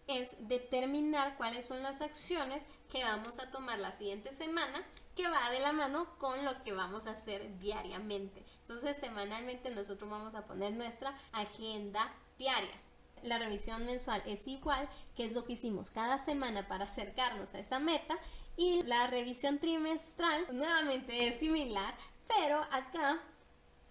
es 0.07 0.35
determinar 0.47 1.35
cuáles 1.37 1.65
son 1.65 1.83
las 1.83 2.01
acciones 2.01 2.63
que 2.89 3.03
vamos 3.03 3.39
a 3.39 3.51
tomar 3.51 3.79
la 3.79 3.91
siguiente 3.91 4.31
semana 4.31 4.85
que 5.15 5.27
va 5.27 5.49
de 5.51 5.59
la 5.59 5.73
mano 5.73 6.07
con 6.19 6.45
lo 6.45 6.63
que 6.63 6.71
vamos 6.71 7.07
a 7.07 7.11
hacer 7.11 7.57
diariamente. 7.59 8.45
Entonces 8.61 8.97
semanalmente 8.97 9.69
nosotros 9.71 10.09
vamos 10.09 10.35
a 10.35 10.45
poner 10.45 10.73
nuestra 10.73 11.17
agenda 11.33 12.13
diaria 12.37 12.86
la 13.23 13.39
revisión 13.39 13.85
mensual 13.85 14.21
es 14.25 14.47
igual, 14.47 14.87
que 15.15 15.25
es 15.25 15.33
lo 15.33 15.45
que 15.45 15.53
hicimos 15.53 15.91
cada 15.91 16.17
semana 16.17 16.67
para 16.67 16.85
acercarnos 16.85 17.53
a 17.53 17.59
esa 17.59 17.79
meta, 17.79 18.17
y 18.55 18.83
la 18.83 19.07
revisión 19.07 19.59
trimestral 19.59 20.45
nuevamente 20.51 21.27
es 21.27 21.37
similar, 21.37 21.95
pero 22.27 22.59
acá 22.71 23.21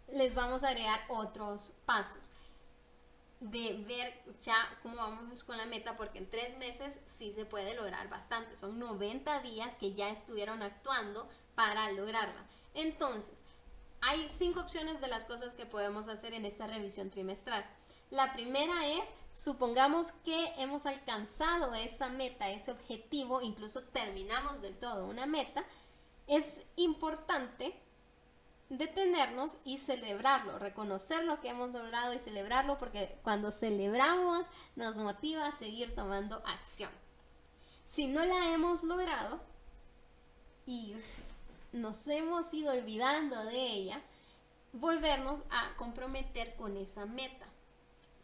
les 0.08 0.34
vamos 0.34 0.64
a 0.64 0.68
agregar 0.68 1.04
otros 1.08 1.72
pasos 1.84 2.30
de 3.40 3.84
ver 3.86 4.22
ya 4.40 4.56
cómo 4.82 4.96
vamos 4.96 5.44
con 5.44 5.56
la 5.56 5.66
meta, 5.66 5.96
porque 5.96 6.18
en 6.18 6.30
tres 6.30 6.56
meses 6.58 7.00
sí 7.06 7.30
se 7.30 7.44
puede 7.44 7.74
lograr 7.74 8.08
bastante. 8.08 8.56
Son 8.56 8.78
90 8.78 9.40
días 9.40 9.76
que 9.76 9.92
ya 9.92 10.08
estuvieron 10.08 10.62
actuando 10.62 11.28
para 11.54 11.90
lograrla. 11.92 12.46
Entonces, 12.74 13.42
hay 14.00 14.28
cinco 14.28 14.60
opciones 14.60 15.00
de 15.00 15.08
las 15.08 15.24
cosas 15.24 15.54
que 15.54 15.66
podemos 15.66 16.08
hacer 16.08 16.34
en 16.34 16.44
esta 16.44 16.66
revisión 16.66 17.10
trimestral. 17.10 17.64
La 18.10 18.32
primera 18.32 18.86
es, 18.86 19.12
supongamos 19.30 20.12
que 20.24 20.52
hemos 20.58 20.86
alcanzado 20.86 21.74
esa 21.74 22.08
meta, 22.08 22.50
ese 22.50 22.70
objetivo, 22.70 23.42
incluso 23.42 23.82
terminamos 23.82 24.62
del 24.62 24.78
todo 24.78 25.08
una 25.08 25.26
meta, 25.26 25.64
es 26.26 26.60
importante 26.76 27.74
detenernos 28.68 29.58
y 29.64 29.78
celebrarlo, 29.78 30.58
reconocer 30.58 31.24
lo 31.24 31.40
que 31.40 31.48
hemos 31.48 31.70
logrado 31.70 32.14
y 32.14 32.18
celebrarlo 32.18 32.78
porque 32.78 33.18
cuando 33.22 33.52
celebramos 33.52 34.46
nos 34.74 34.96
motiva 34.96 35.46
a 35.46 35.52
seguir 35.52 35.94
tomando 35.94 36.42
acción. 36.46 36.90
Si 37.84 38.08
no 38.08 38.24
la 38.24 38.52
hemos 38.52 38.82
logrado 38.82 39.40
y 40.64 40.94
nos 41.72 42.06
hemos 42.08 42.52
ido 42.52 42.72
olvidando 42.72 43.44
de 43.44 43.66
ella, 43.66 44.02
volvernos 44.72 45.44
a 45.50 45.76
comprometer 45.76 46.56
con 46.56 46.76
esa 46.76 47.06
meta. 47.06 47.45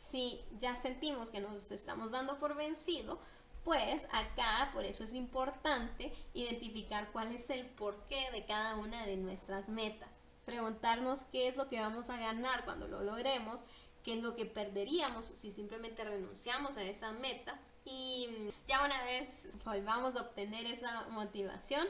Si 0.02 0.44
ya 0.58 0.74
sentimos 0.74 1.30
que 1.30 1.40
nos 1.40 1.70
estamos 1.70 2.10
dando 2.10 2.40
por 2.40 2.56
vencido, 2.56 3.20
pues 3.62 4.08
acá 4.10 4.70
por 4.74 4.84
eso 4.84 5.04
es 5.04 5.12
importante 5.12 6.12
identificar 6.34 7.12
cuál 7.12 7.32
es 7.32 7.48
el 7.50 7.66
porqué 7.66 8.28
de 8.32 8.44
cada 8.44 8.74
una 8.76 9.06
de 9.06 9.16
nuestras 9.16 9.68
metas. 9.68 10.20
Preguntarnos 10.44 11.22
qué 11.30 11.46
es 11.46 11.56
lo 11.56 11.68
que 11.68 11.78
vamos 11.78 12.10
a 12.10 12.16
ganar 12.16 12.64
cuando 12.64 12.88
lo 12.88 13.04
logremos, 13.04 13.62
qué 14.02 14.14
es 14.14 14.24
lo 14.24 14.34
que 14.34 14.44
perderíamos 14.44 15.26
si 15.26 15.52
simplemente 15.52 16.02
renunciamos 16.02 16.76
a 16.76 16.82
esa 16.82 17.12
meta. 17.12 17.60
Y 17.84 18.28
ya 18.66 18.84
una 18.84 19.04
vez 19.04 19.56
volvamos 19.64 20.16
a 20.16 20.22
obtener 20.22 20.66
esa 20.66 21.06
motivación, 21.10 21.86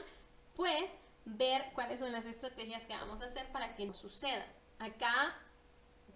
pues 0.55 0.99
ver 1.25 1.63
cuáles 1.73 1.99
son 1.99 2.11
las 2.11 2.27
estrategias 2.27 2.85
que 2.85 2.93
vamos 2.93 3.23
a 3.23 3.25
hacer 3.25 3.51
para 3.51 3.75
que 3.75 3.87
no 3.87 3.95
suceda. 3.95 4.45
Acá, 4.77 5.35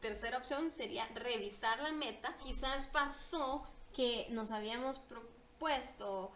tercera 0.01 0.37
opción 0.37 0.71
sería 0.71 1.07
revisar 1.13 1.79
la 1.81 1.91
meta. 1.91 2.35
Quizás 2.37 2.87
pasó 2.87 3.63
que 3.93 4.27
nos 4.31 4.51
habíamos 4.51 4.99
propuesto 4.99 6.31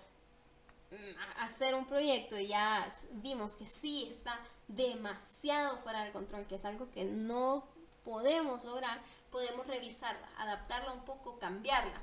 mm, 0.91 1.41
hacer 1.41 1.75
un 1.75 1.85
proyecto 1.85 2.37
y 2.37 2.47
ya 2.47 2.87
vimos 3.11 3.55
que 3.55 3.65
sí 3.65 4.07
está 4.09 4.39
demasiado 4.67 5.77
fuera 5.77 6.03
de 6.03 6.11
control, 6.11 6.47
que 6.47 6.55
es 6.55 6.65
algo 6.65 6.89
que 6.89 7.03
no 7.03 7.67
podemos 8.03 8.63
lograr, 8.63 9.01
podemos 9.29 9.67
revisarla, 9.67 10.27
adaptarla 10.37 10.93
un 10.93 11.05
poco, 11.05 11.37
cambiarla. 11.37 12.01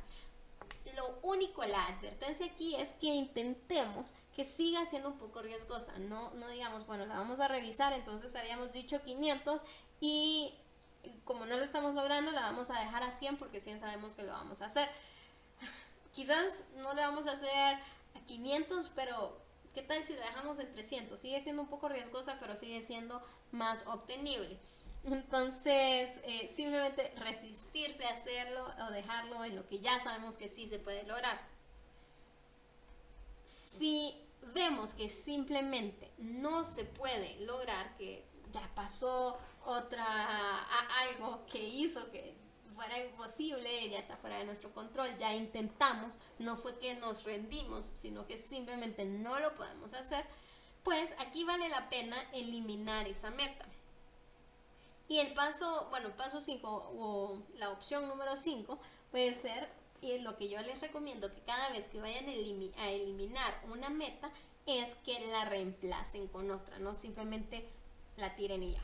Lo 0.96 1.18
único, 1.22 1.64
la 1.64 1.86
advertencia 1.86 2.46
aquí 2.46 2.74
es 2.76 2.92
que 2.94 3.06
intentemos 3.08 4.12
que 4.34 4.44
siga 4.44 4.84
siendo 4.86 5.10
un 5.10 5.18
poco 5.18 5.42
riesgosa. 5.42 5.98
No, 5.98 6.30
no 6.34 6.48
digamos, 6.48 6.86
bueno, 6.86 7.04
la 7.06 7.14
vamos 7.14 7.40
a 7.40 7.48
revisar, 7.48 7.92
entonces 7.92 8.34
habíamos 8.36 8.72
dicho 8.72 9.02
500 9.02 9.62
y 10.00 10.54
como 11.24 11.46
no 11.46 11.56
lo 11.56 11.64
estamos 11.64 11.94
logrando, 11.94 12.30
la 12.32 12.42
vamos 12.42 12.70
a 12.70 12.80
dejar 12.80 13.02
a 13.02 13.12
100 13.12 13.36
porque 13.36 13.60
100 13.60 13.80
sabemos 13.80 14.14
que 14.14 14.22
lo 14.22 14.32
vamos 14.32 14.62
a 14.62 14.66
hacer. 14.66 14.88
Quizás 16.12 16.64
no 16.76 16.94
le 16.94 17.02
vamos 17.02 17.26
a 17.26 17.32
hacer 17.32 17.78
a 18.14 18.20
500, 18.26 18.90
pero 18.94 19.40
¿qué 19.74 19.82
tal 19.82 20.04
si 20.04 20.14
la 20.14 20.26
dejamos 20.26 20.58
en 20.58 20.72
300? 20.72 21.18
Sigue 21.18 21.40
siendo 21.40 21.62
un 21.62 21.68
poco 21.68 21.88
riesgosa, 21.88 22.38
pero 22.40 22.56
sigue 22.56 22.82
siendo 22.82 23.22
más 23.52 23.84
obtenible. 23.86 24.58
Entonces, 25.04 26.20
eh, 26.24 26.48
simplemente 26.48 27.12
resistirse 27.16 28.04
a 28.04 28.10
hacerlo 28.10 28.66
o 28.88 28.90
dejarlo 28.90 29.44
en 29.44 29.56
lo 29.56 29.66
que 29.66 29.78
ya 29.78 30.00
sabemos 30.00 30.36
que 30.36 30.48
sí 30.48 30.66
se 30.66 30.78
puede 30.78 31.04
lograr. 31.04 31.40
Si 33.44 34.20
vemos 34.54 34.94
que 34.94 35.08
simplemente 35.08 36.12
no 36.18 36.64
se 36.64 36.84
puede 36.84 37.36
lograr, 37.40 37.96
que 37.96 38.24
ya 38.52 38.70
pasó 38.74 39.38
otra, 39.68 40.64
algo 41.00 41.44
que 41.46 41.62
hizo 41.62 42.10
que 42.10 42.34
fuera 42.74 42.98
imposible, 43.04 43.90
ya 43.90 43.98
está 43.98 44.16
fuera 44.16 44.38
de 44.38 44.44
nuestro 44.44 44.72
control, 44.72 45.14
ya 45.18 45.34
intentamos, 45.34 46.16
no 46.38 46.56
fue 46.56 46.78
que 46.78 46.94
nos 46.94 47.24
rendimos, 47.24 47.90
sino 47.94 48.26
que 48.26 48.38
simplemente 48.38 49.04
no 49.04 49.38
lo 49.40 49.54
podemos 49.56 49.92
hacer, 49.92 50.24
pues 50.84 51.14
aquí 51.18 51.44
vale 51.44 51.68
la 51.68 51.90
pena 51.90 52.16
eliminar 52.32 53.06
esa 53.08 53.30
meta. 53.30 53.66
Y 55.08 55.18
el 55.18 55.34
paso, 55.34 55.88
bueno, 55.90 56.16
paso 56.16 56.40
5 56.40 56.92
o 56.96 57.42
la 57.56 57.70
opción 57.70 58.08
número 58.08 58.36
5 58.36 58.78
puede 59.10 59.34
ser, 59.34 59.68
y 60.00 60.18
lo 60.20 60.36
que 60.38 60.48
yo 60.48 60.60
les 60.62 60.80
recomiendo, 60.80 61.34
que 61.34 61.42
cada 61.42 61.70
vez 61.70 61.88
que 61.88 62.00
vayan 62.00 62.26
a 62.78 62.88
eliminar 62.90 63.60
una 63.70 63.90
meta, 63.90 64.30
es 64.66 64.94
que 65.04 65.18
la 65.32 65.44
reemplacen 65.46 66.28
con 66.28 66.50
otra, 66.50 66.78
no 66.78 66.94
simplemente 66.94 67.68
la 68.16 68.34
tiren 68.36 68.62
y 68.62 68.72
ya. 68.72 68.82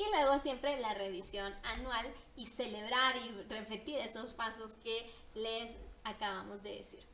Y 0.00 0.10
luego 0.12 0.38
siempre 0.38 0.80
la 0.80 0.94
revisión 0.94 1.54
anual 1.62 2.10
y 2.34 2.46
celebrar 2.46 3.16
y 3.18 3.42
repetir 3.50 3.98
esos 3.98 4.32
pasos 4.32 4.76
que 4.76 5.10
les 5.34 5.76
acabamos 6.04 6.62
de 6.62 6.76
decir. 6.76 7.04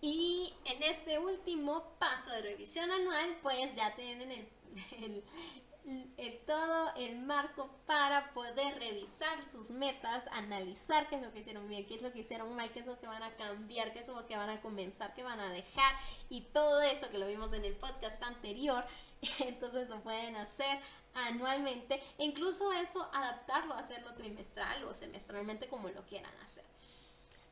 Y 0.00 0.54
en 0.64 0.82
este 0.82 1.18
último 1.18 1.84
paso 1.98 2.30
de 2.30 2.40
revisión 2.40 2.90
anual, 2.90 3.36
pues 3.42 3.74
ya 3.74 3.94
tienen 3.96 4.32
el, 4.32 5.22
el, 5.86 6.38
todo 6.46 6.94
el 6.96 7.20
marco 7.20 7.70
para 7.86 8.32
poder 8.34 8.78
revisar 8.78 9.48
sus 9.48 9.70
metas, 9.70 10.28
analizar 10.32 11.08
qué 11.08 11.16
es 11.16 11.22
lo 11.22 11.32
que 11.32 11.40
hicieron 11.40 11.68
bien, 11.68 11.86
qué 11.86 11.94
es 11.94 12.02
lo 12.02 12.12
que 12.12 12.20
hicieron 12.20 12.54
mal, 12.56 12.70
qué 12.70 12.80
es 12.80 12.86
lo 12.86 12.98
que 12.98 13.06
van 13.06 13.22
a 13.22 13.34
cambiar, 13.36 13.92
qué 13.92 14.00
es 14.00 14.08
lo 14.08 14.26
que 14.26 14.36
van 14.36 14.50
a 14.50 14.60
comenzar, 14.60 15.14
qué 15.14 15.22
van 15.22 15.40
a 15.40 15.50
dejar 15.50 15.94
y 16.28 16.42
todo 16.42 16.82
eso 16.82 17.08
que 17.10 17.18
lo 17.18 17.28
vimos 17.28 17.52
en 17.52 17.64
el 17.64 17.74
podcast 17.74 18.22
anterior. 18.22 18.84
Entonces 19.40 19.88
lo 19.88 20.00
pueden 20.02 20.36
hacer 20.36 20.80
anualmente 21.14 22.00
e 22.18 22.24
incluso 22.24 22.72
eso 22.72 23.08
adaptarlo 23.12 23.74
a 23.74 23.78
hacerlo 23.78 24.12
trimestral 24.14 24.84
o 24.84 24.94
semestralmente 24.94 25.68
como 25.68 25.88
lo 25.88 26.04
quieran 26.04 26.32
hacer. 26.42 26.64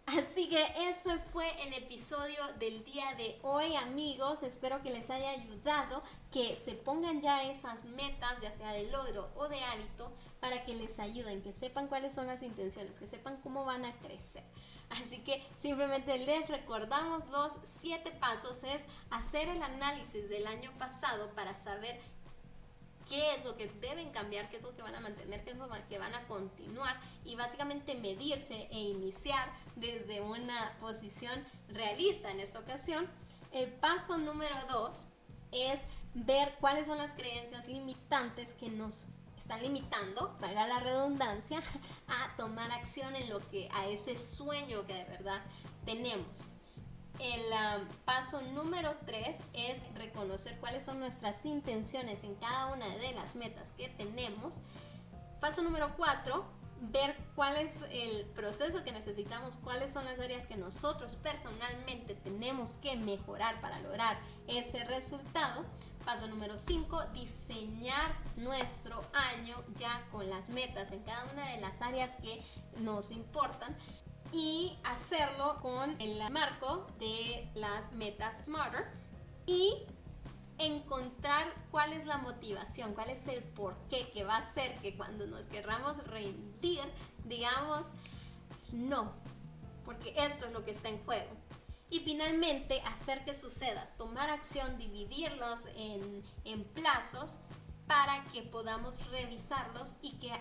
Así 0.07 0.48
que 0.48 0.62
ese 0.88 1.18
fue 1.18 1.50
el 1.66 1.72
episodio 1.72 2.40
del 2.59 2.84
día 2.84 3.14
de 3.14 3.38
hoy 3.42 3.74
amigos. 3.74 4.42
Espero 4.42 4.82
que 4.82 4.90
les 4.90 5.09
haya 5.09 5.30
ayudado, 5.30 6.02
que 6.30 6.57
se 6.57 6.72
pongan 6.72 7.22
ya 7.22 7.42
esas 7.44 7.84
metas, 7.84 8.42
ya 8.42 8.52
sea 8.52 8.72
de 8.72 8.90
logro 8.90 9.30
o 9.34 9.48
de 9.48 9.62
hábito, 9.62 10.12
para 10.40 10.62
que 10.62 10.74
les 10.74 10.98
ayuden, 10.98 11.40
que 11.40 11.55
sepan 11.55 11.88
cuáles 11.88 12.12
son 12.12 12.26
las 12.26 12.42
intenciones, 12.42 12.98
que 12.98 13.07
sepan 13.07 13.38
cómo 13.42 13.64
van 13.64 13.86
a 13.86 13.92
crecer. 14.00 14.44
Así 14.90 15.18
que 15.20 15.42
simplemente 15.57 16.18
les 16.18 16.48
recordamos 16.48 17.26
los 17.30 17.55
siete 17.64 18.11
pasos 18.11 18.62
es 18.62 18.84
hacer 19.11 19.48
el 19.48 19.62
análisis 19.62 20.28
del 20.28 20.46
año 20.46 20.70
pasado 20.78 21.30
para 21.30 21.55
saber 21.55 21.98
qué 23.09 23.34
es 23.34 23.44
lo 23.44 23.57
que 23.57 23.66
deben 23.80 24.11
cambiar, 24.11 24.48
qué 24.50 24.57
es 24.59 24.62
lo 24.62 24.74
que 24.76 24.82
van 24.82 24.94
a 24.94 25.00
mantener, 25.00 25.42
qué 25.44 25.50
es 25.50 25.57
lo 25.57 25.68
que 25.88 25.98
van 25.98 26.14
a 26.14 26.26
continuar 26.26 26.98
y 27.24 27.36
básicamente 27.36 27.94
medirse 27.94 28.68
e 28.70 28.78
iniciar 28.78 29.50
desde 29.77 30.20
una 30.20 30.77
posición 30.81 31.45
realista 31.68 32.31
en 32.31 32.41
esta 32.41 32.59
ocasión. 32.59 33.09
El 33.53 33.70
paso 33.70 34.16
número 34.18 34.57
dos 34.68 35.07
es 35.53 35.83
ver 36.14 36.55
cuáles 36.61 36.87
son 36.87 36.99
las 36.99 37.12
creencias 37.12 37.66
limitantes 37.68 38.53
que 38.53 38.68
nos 38.68 39.09
están 39.39 39.62
limitando, 39.62 40.37
valga 40.41 40.66
la 40.66 40.81
redundancia, 40.81 41.61
a 42.09 42.37
tomar 42.37 42.72
acción 42.72 43.14
en 43.14 43.29
lo 43.29 43.39
que, 43.39 43.68
a 43.75 43.87
ese 43.89 44.18
sueño 44.18 44.87
que 44.87 44.95
de 44.95 45.05
verdad 45.05 45.41
tenemos. 45.85 46.55
El 47.20 47.43
um, 47.53 47.87
paso 48.05 48.43
número 48.43 48.97
3 49.07 49.39
es 49.55 49.95
reconocer 49.95 50.59
cuáles 50.59 50.85
son 50.85 50.99
nuestras 50.99 51.45
intenciones 51.45 52.25
en 52.25 52.35
cada 52.37 52.72
una 52.72 52.89
de 52.97 53.12
las 53.12 53.37
metas 53.37 53.70
que 53.77 53.89
tenemos. 53.89 54.55
Paso 55.41 55.62
número 55.62 55.95
4, 55.97 56.45
ver 56.81 57.16
cuál 57.35 57.57
es 57.57 57.83
el 57.93 58.25
proceso 58.27 58.85
que 58.85 58.93
necesitamos, 58.93 59.57
cuáles 59.57 59.93
son 59.93 60.05
las 60.05 60.20
áreas 60.20 60.47
que 60.47 60.57
nosotros 60.57 61.16
personalmente 61.22 62.14
tenemos 62.14 62.75
que 62.83 62.97
mejorar 62.97 63.61
para 63.61 63.81
lograr 63.81 64.18
ese 64.47 64.85
resultado. 64.85 65.64
Paso 66.05 66.27
número 66.27 66.59
5, 66.59 67.03
diseñar 67.14 68.18
nuestro 68.37 69.03
año 69.14 69.57
ya 69.77 70.07
con 70.12 70.29
las 70.29 70.51
metas 70.51 70.93
en 70.93 71.03
cada 71.03 71.25
una 71.33 71.49
de 71.53 71.61
las 71.61 71.81
áreas 71.81 72.16
que 72.16 72.43
nos 72.81 73.11
importan 73.11 73.75
y 74.33 74.79
hacerlo 74.85 75.61
con 75.62 75.99
el 76.01 76.18
marco 76.31 76.87
de 76.99 77.51
las 77.55 77.93
metas 77.93 78.45
Smarter 78.45 78.85
y 79.47 79.87
encontrar 80.67 81.53
cuál 81.71 81.93
es 81.93 82.07
la 82.07 82.19
motivación, 82.19 82.95
cuál 82.95 83.11
es 83.11 83.27
el 83.29 83.43
porqué 83.43 84.11
que 84.12 84.25
va 84.25 84.37
a 84.37 84.39
hacer 84.39 84.75
que 84.81 84.97
cuando 84.97 85.27
nos 85.27 85.43
querramos 85.47 85.99
rendir, 86.07 86.83
digamos, 87.25 87.83
no, 88.73 89.12
porque 89.85 90.15
esto 90.17 90.47
es 90.47 90.53
lo 90.53 90.65
que 90.65 90.73
está 90.73 90.89
en 90.89 90.99
juego. 91.05 91.31
Y 91.91 92.01
finalmente, 92.01 92.81
hacer 92.87 93.25
que 93.25 93.35
suceda, 93.35 93.87
tomar 93.99 94.31
acción, 94.31 94.79
dividirlos 94.79 95.61
en, 95.77 96.25
en 96.45 96.65
plazos 96.65 97.39
para 97.87 98.25
que 98.33 98.43
podamos 98.43 99.07
revisarlos 99.11 99.89
y 100.03 100.12
que 100.19 100.33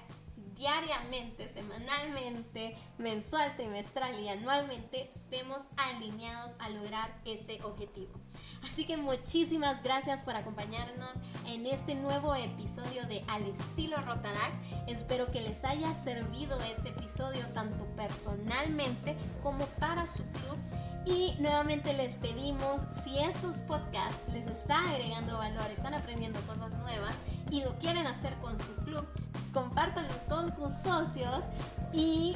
diariamente, 0.55 1.49
semanalmente, 1.49 2.75
mensual, 2.97 3.55
trimestral 3.55 4.19
y 4.19 4.29
anualmente 4.29 5.09
estemos 5.09 5.63
alineados 5.77 6.55
a 6.59 6.69
lograr 6.69 7.13
ese 7.25 7.59
objetivo. 7.63 8.13
Así 8.67 8.85
que 8.85 8.97
muchísimas 8.97 9.83
gracias 9.83 10.21
por 10.21 10.35
acompañarnos 10.35 11.11
en 11.47 11.65
este 11.65 11.95
nuevo 11.95 12.33
episodio 12.35 13.05
de 13.07 13.23
Al 13.27 13.45
estilo 13.45 13.97
Rotaract. 13.97 14.87
Espero 14.87 15.31
que 15.31 15.41
les 15.41 15.63
haya 15.63 15.93
servido 15.93 16.59
este 16.71 16.89
episodio 16.89 17.41
tanto 17.53 17.85
personalmente 17.95 19.15
como 19.41 19.65
para 19.79 20.07
su 20.07 20.23
club 20.23 20.57
Y 21.05 21.35
nuevamente 21.39 21.93
les 21.93 22.15
pedimos, 22.15 22.83
si 22.91 23.19
estos 23.19 23.57
podcasts 23.67 24.21
les 24.31 24.47
está 24.47 24.79
agregando 24.89 25.37
valor, 25.37 25.69
están 25.69 25.93
aprendiendo 25.93 26.39
cosas 26.41 26.77
nuevas 26.79 27.13
y 27.53 27.61
lo 27.61 27.77
quieren 27.77 28.07
hacer 28.07 28.35
con 28.41 28.57
su 28.57 28.73
club, 28.77 29.05
compártanlos 29.53 30.17
con 30.27 30.51
sus 30.51 30.73
socios 30.73 31.43
y 31.93 32.35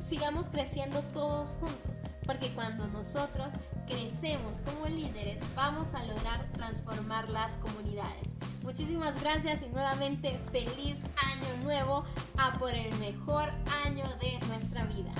sigamos 0.00 0.50
creciendo 0.50 1.00
todos 1.14 1.54
juntos. 1.60 2.02
Porque 2.26 2.50
cuando 2.54 2.86
nosotros 2.88 3.48
crecemos 3.86 4.60
como 4.60 4.86
líderes, 4.86 5.42
vamos 5.56 5.94
a 5.94 6.04
lograr 6.04 6.44
transformar 6.52 7.30
las 7.30 7.56
comunidades. 7.56 8.34
Muchísimas 8.62 9.18
gracias 9.22 9.62
y 9.62 9.68
nuevamente 9.70 10.38
feliz 10.52 10.98
año 11.16 11.64
nuevo 11.64 12.04
a 12.36 12.52
por 12.58 12.74
el 12.74 12.94
mejor 12.98 13.48
año 13.86 14.04
de 14.20 14.38
nuestra 14.46 14.84
vida. 14.84 15.10